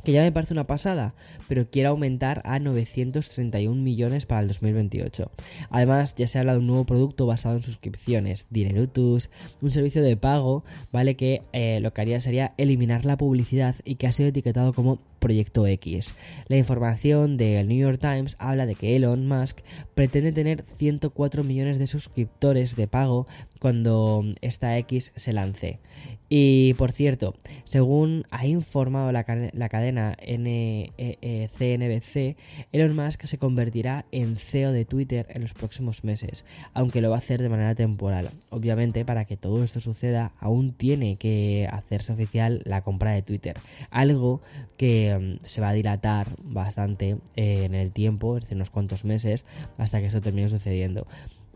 que 0.06 0.14
ya 0.14 0.22
me 0.22 0.32
parece 0.32 0.54
una 0.54 0.68
pasada, 0.68 1.16
pero 1.50 1.70
quiere 1.70 1.90
aumentar 1.90 2.42
a 2.46 2.60
931 2.60 3.82
millones 3.82 4.26
para 4.26 4.40
el 4.40 4.48
2028. 4.48 5.30
Además, 5.70 6.16
ya 6.16 6.28
se 6.28 6.40
habla 6.40 6.54
de 6.54 6.60
un 6.60 6.68
nuevo 6.68 6.86
producto 6.86 7.26
basado 7.26 7.56
en 7.56 7.62
suscripciones, 7.62 8.46
Dinerutus, 8.50 9.30
un 9.62 9.72
servicio 9.72 10.02
de 10.02 10.16
pago, 10.16 10.64
¿vale? 10.94 11.18
Que 11.18 11.42
eh, 11.52 11.80
lo 11.82 11.94
que 11.94 12.02
haría 12.02 12.22
sería 12.22 12.54
eliminar 12.58 13.04
la 13.04 13.18
publicidad 13.18 13.76
y 13.84 13.96
que 13.96 14.08
ha 14.08 14.14
sido 14.14 14.30
etiquetado 14.30 14.72
como 14.72 15.00
Proyecto 15.26 15.66
X. 15.66 16.14
La 16.50 16.56
información 16.56 17.36
del 17.36 17.68
New 17.68 17.80
York 17.80 18.00
Times 18.00 18.36
habla 18.38 18.68
de 18.68 18.76
que 18.76 18.96
Elon 18.96 19.28
Musk 19.28 19.62
pretende 19.96 20.32
tener 20.32 20.62
104 20.62 21.44
millones 21.44 21.80
de 21.80 21.88
suscriptores 21.88 22.76
de 22.76 22.88
pago 22.88 23.26
cuando 23.60 24.24
esta 24.42 24.78
X 24.78 25.14
se 25.16 25.34
lance. 25.34 25.80
Y 26.30 26.76
por 26.76 26.92
cierto, 26.92 27.34
según 27.64 28.26
ha 28.30 28.46
informado 28.46 29.12
la, 29.12 29.24
cadena 29.24 30.16
CNBC, 30.20 32.16
e 32.16 32.36
Elon 32.72 32.96
Musk 32.96 33.26
se 33.26 33.38
convertirá 33.38 34.06
en 34.12 34.36
CEO 34.38 34.72
de 34.72 34.86
Twitter 34.86 35.26
en 35.30 35.42
los 35.42 35.54
próximos 35.54 36.04
meses, 36.04 36.46
aunque 36.74 37.02
lo 37.02 37.10
va 37.10 37.16
a 37.16 37.20
hacer 37.20 37.42
de 37.42 37.50
manera 37.50 37.74
temporal. 37.74 38.30
Obviamente, 38.50 39.06
para 39.06 39.26
que 39.26 39.38
todo 39.38 39.64
esto 39.64 39.80
suceda, 39.80 40.34
aún 40.40 40.74
tiene 40.74 41.16
que 41.18 41.68
hacerse 41.72 42.14
oficial 42.14 42.62
la 42.66 42.82
compra 42.82 43.12
de 43.12 43.22
Twitter, 43.22 43.58
algo 43.90 44.42
que 44.78 45.15
mm, 45.20 45.40
se 45.44 45.62
va 45.62 45.70
a 45.70 45.74
dilatar 45.74 46.28
bastante 46.44 47.18
eh, 47.36 47.64
en 47.66 47.76
el 47.76 47.92
tiempo, 47.92 48.38
es 48.38 48.44
decir, 48.44 48.58
unos 48.58 48.70
cuantos 48.70 49.06
meses, 49.06 49.46
hasta 49.78 50.00
que 50.00 50.08
esto 50.08 50.22
termine 50.22 50.50
sucediendo. 50.50 51.08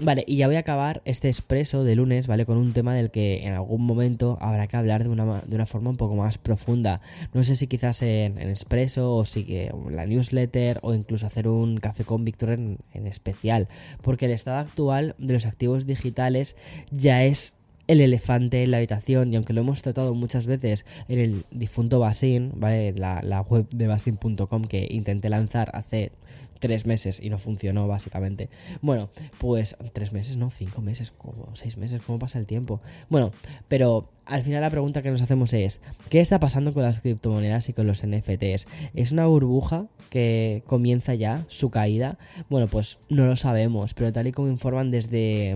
Vale, 0.02 0.24
y 0.26 0.38
ya 0.38 0.48
voy 0.48 0.56
a 0.56 0.60
acabar 0.60 1.02
este 1.04 1.28
expreso 1.28 1.84
de 1.84 1.94
lunes, 1.94 2.28
¿vale? 2.28 2.46
Con 2.46 2.56
un 2.56 2.72
tema 2.72 2.96
del 2.96 3.12
que 3.12 3.46
en 3.46 3.52
algún 3.52 3.86
momento 3.86 4.38
habrá 4.40 4.66
que 4.68 4.78
hablar 4.78 5.04
de 5.04 5.10
una, 5.10 5.42
de 5.42 5.56
una 5.56 5.66
forma 5.66 5.90
un 5.90 5.98
poco 5.98 6.16
más 6.16 6.38
profunda. 6.38 7.02
No 7.34 7.44
sé 7.44 7.58
si 7.58 7.68
quizás 7.68 8.02
en, 8.02 8.40
expreso 8.40 9.14
o 9.14 9.26
si 9.26 9.46
en 9.50 9.98
la 9.98 10.06
newsletter 10.06 10.80
o 10.84 10.94
incluso 10.94 11.28
hacer 11.28 11.50
un 11.50 11.80
café 11.80 12.06
con 12.06 12.24
Víctor 12.24 12.52
en, 12.52 12.78
en 12.94 13.08
especial. 13.08 13.68
Porque 14.02 14.28
el 14.28 14.32
estado 14.32 14.60
actual 14.60 15.16
de 15.18 15.34
los 15.34 15.46
activos 15.46 15.86
digitales 15.86 16.56
ya 16.92 17.26
es 17.26 17.59
el 17.90 18.02
elefante 18.02 18.62
en 18.62 18.70
la 18.70 18.78
habitación 18.78 19.34
y 19.34 19.36
aunque 19.36 19.52
lo 19.52 19.62
hemos 19.62 19.82
tratado 19.82 20.14
muchas 20.14 20.46
veces 20.46 20.86
en 21.08 21.20
el 21.20 21.44
difunto 21.50 22.00
Basin, 22.00 22.52
¿vale? 22.56 22.94
La, 22.94 23.20
la 23.24 23.42
web 23.42 23.68
de 23.72 23.88
basin.com 23.88 24.64
que 24.66 24.88
intenté 24.92 25.28
lanzar 25.28 25.72
hace 25.74 26.12
tres 26.60 26.86
meses 26.86 27.20
y 27.22 27.30
no 27.30 27.38
funcionó 27.38 27.88
básicamente. 27.88 28.50
Bueno, 28.82 29.10
pues 29.38 29.76
tres 29.94 30.14
meses, 30.14 30.38
no, 30.38 30.50
cinco 30.50 30.82
meses, 30.82 31.12
como 31.12 31.56
seis 31.56 31.78
meses, 31.78 32.02
¿cómo 32.06 32.20
pasa 32.20 32.40
el 32.40 32.46
tiempo? 32.46 32.82
Bueno, 33.10 33.32
pero 33.68 34.10
al 34.30 34.44
final 34.44 34.62
la 34.62 34.70
pregunta 34.70 35.02
que 35.02 35.10
nos 35.10 35.22
hacemos 35.22 35.54
es, 35.54 35.82
¿qué 36.10 36.20
está 36.20 36.40
pasando 36.40 36.72
con 36.72 36.84
las 36.84 37.02
criptomonedas 37.02 37.68
y 37.70 37.74
con 37.74 37.88
los 37.88 38.06
NFTs? 38.06 38.68
¿Es 38.94 39.12
una 39.12 39.26
burbuja 39.26 39.88
que 40.10 40.64
comienza 40.68 41.16
ya 41.16 41.46
su 41.48 41.72
caída? 41.72 42.20
Bueno, 42.50 42.68
pues 42.68 43.00
no 43.10 43.26
lo 43.26 43.36
sabemos, 43.36 43.94
pero 43.96 44.14
tal 44.14 44.28
y 44.28 44.32
como 44.32 44.50
informan 44.50 44.92
desde, 44.92 45.56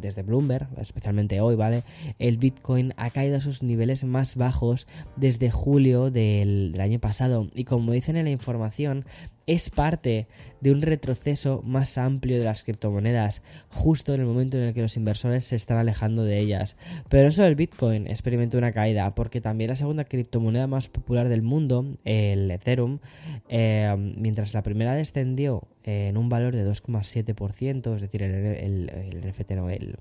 desde 0.00 0.22
Bloomberg, 0.22 0.68
especialmente 0.80 1.40
hoy, 1.40 1.54
¿vale? 1.54 1.84
El 2.18 2.38
Bitcoin 2.38 2.92
ha 2.96 3.10
caído 3.10 3.36
a 3.36 3.40
sus 3.40 3.62
niveles 3.62 4.02
más 4.04 4.34
bajos 4.34 4.88
desde 5.16 5.50
julio 5.50 6.10
del, 6.10 6.72
del 6.72 6.80
año 6.80 6.98
pasado 6.98 7.48
y 7.54 7.64
como 7.64 7.92
dicen 7.92 8.16
en 8.16 8.24
la 8.24 8.30
información, 8.30 9.04
es 9.46 9.70
parte 9.70 10.26
de 10.60 10.70
un 10.70 10.80
retroceso 10.80 11.60
más 11.64 11.98
amplio 11.98 12.38
de 12.38 12.44
las 12.44 12.62
criptomonedas, 12.62 13.42
justo 13.68 14.14
en 14.14 14.20
el 14.20 14.26
momento 14.26 14.56
en 14.56 14.64
el 14.64 14.74
que 14.74 14.82
los 14.82 14.96
inversores 14.96 15.44
se 15.44 15.56
están 15.56 15.78
alejando 15.78 16.22
de 16.24 16.38
ellas. 16.38 16.76
Pero 17.08 17.32
solo 17.32 17.48
el 17.48 17.56
Bitcoin 17.56 18.06
experimentó 18.06 18.58
una 18.58 18.72
caída, 18.72 19.12
porque 19.14 19.40
también 19.40 19.70
la 19.70 19.76
segunda 19.76 20.04
criptomoneda 20.04 20.68
más 20.68 20.88
popular 20.88 21.28
del 21.28 21.42
mundo, 21.42 21.86
el 22.04 22.50
Ethereum, 22.50 23.00
eh, 23.48 23.92
mientras 24.16 24.54
la 24.54 24.62
primera 24.62 24.94
descendió 24.94 25.66
en 25.84 26.16
un 26.16 26.28
valor 26.28 26.54
de 26.54 26.64
2,7%, 26.64 27.96
es 27.96 28.02
decir, 28.02 28.22
el, 28.22 28.88
el, 28.88 29.28
NFT 29.28 29.50
no, 29.52 29.68
el, 29.68 29.96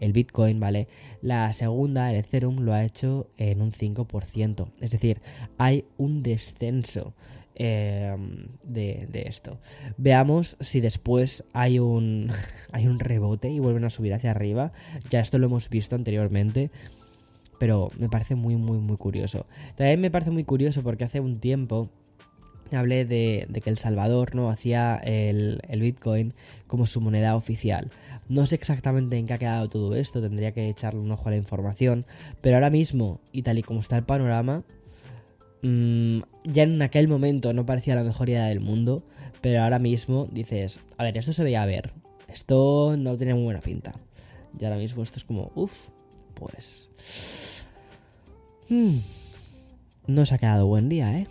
el, 0.00 0.12
Bitcoin, 0.12 0.58
¿vale? 0.58 0.88
La 1.20 1.52
segunda, 1.52 2.10
el 2.10 2.16
Ethereum, 2.16 2.60
lo 2.60 2.72
ha 2.72 2.82
hecho 2.82 3.28
en 3.36 3.60
un 3.60 3.72
5%. 3.72 4.68
Es 4.80 4.90
decir, 4.90 5.20
hay 5.58 5.84
un 5.98 6.22
descenso 6.22 7.12
Em, 7.60 8.46
de, 8.62 9.24
esto. 9.26 9.58
Veamos 9.96 10.56
si 10.60 10.80
después 10.80 11.42
hay 11.52 11.80
un, 11.80 12.30
hay 12.72 12.86
un 12.86 13.00
rebote 13.00 13.50
y 13.50 13.58
vuelven 13.58 13.84
a 13.84 13.90
subir 13.90 14.14
hacia 14.14 14.30
arriba. 14.30 14.72
Ya 15.10 15.18
esto 15.18 15.38
lo 15.38 15.46
hemos 15.46 15.68
visto 15.68 15.96
anteriormente. 15.96 16.70
Pero 17.58 17.90
me 17.98 18.08
parece 18.08 18.36
muy, 18.36 18.54
muy, 18.54 18.78
muy 18.78 18.96
curioso. 18.96 19.46
También 19.74 20.00
me 20.00 20.12
parece 20.12 20.30
muy 20.30 20.44
curioso 20.44 20.84
porque 20.84 21.02
hace 21.02 21.18
un 21.18 21.40
tiempo 21.40 21.90
hablé 22.70 23.04
de, 23.04 23.48
que 23.64 23.70
El 23.70 23.78
Salvador 23.78 24.36
no 24.36 24.50
hacía 24.50 24.96
el, 24.96 25.60
el, 25.68 25.80
Bitcoin 25.80 26.34
como 26.68 26.86
su 26.86 27.00
moneda 27.00 27.34
oficial. 27.34 27.90
No 28.28 28.46
sé 28.46 28.54
exactamente 28.54 29.16
en 29.16 29.26
qué 29.26 29.34
ha 29.34 29.38
quedado 29.38 29.68
todo 29.68 29.96
esto, 29.96 30.20
tendría 30.20 30.52
que 30.52 30.68
echarle 30.68 31.00
un 31.00 31.10
ojo 31.10 31.26
a 31.26 31.30
la 31.30 31.36
información, 31.36 32.04
pero 32.40 32.56
ahora 32.56 32.70
mismo, 32.70 33.20
y 33.32 33.42
tal 33.42 33.58
y 33.58 33.62
como 33.62 33.80
está 33.80 33.96
el 33.96 34.04
panorama, 34.04 34.62
mmm, 35.62 36.20
ya 36.50 36.62
en 36.62 36.80
aquel 36.82 37.08
momento 37.08 37.52
no 37.52 37.66
parecía 37.66 37.94
la 37.94 38.04
mejor 38.04 38.28
idea 38.28 38.46
del 38.46 38.60
mundo, 38.60 39.04
pero 39.40 39.62
ahora 39.62 39.78
mismo 39.78 40.28
dices, 40.32 40.80
a 40.96 41.04
ver, 41.04 41.16
esto 41.16 41.32
se 41.32 41.44
veía 41.44 41.62
a 41.62 41.66
ver, 41.66 41.92
esto 42.28 42.96
no 42.98 43.16
tiene 43.16 43.34
muy 43.34 43.44
buena 43.44 43.60
pinta. 43.60 43.94
Y 44.58 44.64
ahora 44.64 44.76
mismo 44.76 45.02
esto 45.02 45.18
es 45.18 45.24
como, 45.24 45.52
uff, 45.54 45.88
pues... 46.34 46.90
Hmm, 48.68 48.98
no 50.08 50.26
se 50.26 50.34
ha 50.34 50.38
quedado 50.38 50.66
buen 50.66 50.88
día, 50.88 51.16
¿eh? 51.16 51.26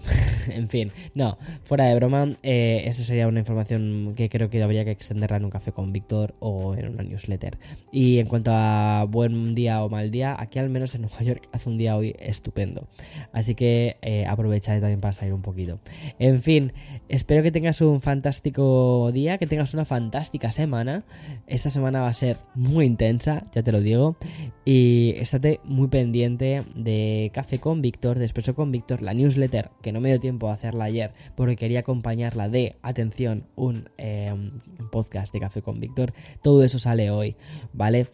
en 0.53 0.69
fin, 0.69 0.91
no, 1.15 1.37
fuera 1.63 1.85
de 1.85 1.95
broma, 1.95 2.37
eh, 2.43 2.83
esa 2.85 3.03
sería 3.03 3.27
una 3.27 3.39
información 3.39 4.13
que 4.15 4.29
creo 4.29 4.49
que 4.49 4.61
habría 4.61 4.85
que 4.85 4.91
extenderla 4.91 5.37
en 5.37 5.45
un 5.45 5.49
café 5.49 5.71
con 5.71 5.91
Víctor 5.91 6.35
o 6.39 6.75
en 6.75 6.89
una 6.89 7.03
newsletter. 7.03 7.57
Y 7.91 8.19
en 8.19 8.27
cuanto 8.27 8.51
a 8.53 9.05
buen 9.09 9.55
día 9.55 9.83
o 9.83 9.89
mal 9.89 10.11
día, 10.11 10.35
aquí 10.39 10.59
al 10.59 10.69
menos 10.69 10.93
en 10.95 11.01
Nueva 11.01 11.21
York 11.23 11.49
hace 11.51 11.69
un 11.69 11.77
día 11.77 11.97
hoy 11.97 12.15
estupendo. 12.19 12.87
Así 13.33 13.55
que 13.55 13.97
eh, 14.01 14.25
aprovecharé 14.27 14.79
también 14.79 15.01
para 15.01 15.13
salir 15.13 15.33
un 15.33 15.41
poquito. 15.41 15.79
En 16.19 16.41
fin, 16.41 16.71
espero 17.09 17.41
que 17.41 17.51
tengas 17.51 17.81
un 17.81 17.99
fantástico 17.99 19.11
día, 19.11 19.39
que 19.39 19.47
tengas 19.47 19.73
una 19.73 19.85
fantástica 19.85 20.51
semana. 20.51 21.03
Esta 21.47 21.71
semana 21.71 22.01
va 22.01 22.09
a 22.09 22.13
ser 22.13 22.37
muy 22.53 22.85
intensa, 22.85 23.47
ya 23.51 23.63
te 23.63 23.71
lo 23.71 23.81
digo. 23.81 24.17
Y 24.65 25.15
estate 25.17 25.61
muy 25.63 25.87
pendiente 25.87 26.63
de 26.75 27.31
Café 27.33 27.59
con 27.59 27.81
Víctor, 27.81 28.19
de 28.19 28.25
Espresso 28.25 28.53
con 28.53 28.66
Víctor, 28.71 29.01
la 29.01 29.13
newsletter, 29.13 29.71
que 29.81 29.91
no 29.91 30.01
me 30.01 30.09
dio 30.09 30.19
tiempo 30.19 30.49
a 30.49 30.53
hacerla 30.53 30.85
ayer 30.85 31.13
porque 31.35 31.55
quería 31.55 31.79
acompañarla 31.79 32.49
de, 32.49 32.75
atención, 32.81 33.47
un 33.55 33.89
em, 33.97 34.51
podcast 34.91 35.33
de 35.33 35.39
Café 35.39 35.61
con 35.61 35.79
Víctor. 35.79 36.13
Todo 36.41 36.63
eso 36.63 36.79
sale 36.79 37.11
hoy, 37.11 37.35
¿vale? 37.73 38.07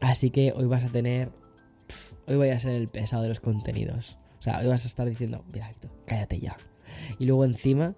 Así 0.00 0.30
que 0.30 0.52
hoy 0.52 0.66
vas 0.66 0.84
a 0.84 0.88
tener... 0.88 1.30
Hoy 2.26 2.36
voy 2.36 2.50
a 2.50 2.58
ser 2.58 2.72
el 2.72 2.88
pesado 2.88 3.22
de 3.22 3.30
los 3.30 3.40
contenidos. 3.40 4.18
O 4.38 4.42
sea, 4.42 4.58
hoy 4.58 4.66
vas 4.66 4.84
a 4.84 4.88
estar 4.88 5.08
diciendo, 5.08 5.44
mira, 5.52 5.68
Víctor, 5.68 5.90
cállate 6.06 6.38
ya. 6.38 6.56
Y 7.18 7.26
luego 7.26 7.44
encima 7.44 7.94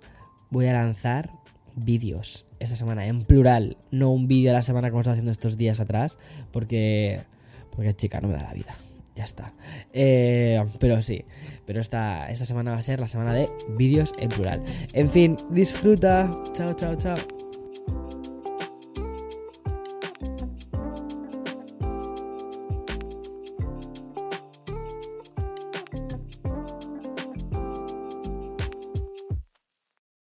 voy 0.51 0.66
a 0.66 0.73
lanzar 0.73 1.31
vídeos 1.77 2.46
esta 2.59 2.77
semana 2.77 3.07
en 3.07 3.23
plural, 3.23 3.77
no 3.90 4.11
un 4.11 4.29
vídeo 4.29 4.51
a 4.51 4.55
la 4.55 4.62
semana 4.62 4.90
como 4.90 5.01
estaba 5.01 5.14
haciendo 5.14 5.33
estos 5.33 5.57
días 5.57 5.81
atrás, 5.81 6.18
porque 6.53 7.23
porque 7.70 7.94
chica 7.94 8.20
no 8.20 8.29
me 8.29 8.35
da 8.35 8.42
la 8.42 8.53
vida 8.53 8.75
ya 9.14 9.25
está. 9.25 9.53
Eh, 9.92 10.64
pero 10.79 11.03
sí, 11.03 11.25
pero 11.66 11.81
esta, 11.81 12.31
esta 12.31 12.44
semana 12.44 12.73
va 12.73 12.79
a 12.79 12.83
ser 12.83 13.01
la 13.01 13.09
semana 13.09 13.33
de 13.33 13.51
vídeos 13.70 14.14
en 14.18 14.29
plural. 14.31 14.62
En 14.92 15.09
fin, 15.09 15.37
disfruta. 15.51 16.31
Chao, 16.53 16.75
chao, 16.75 16.96
chao. 16.96 17.39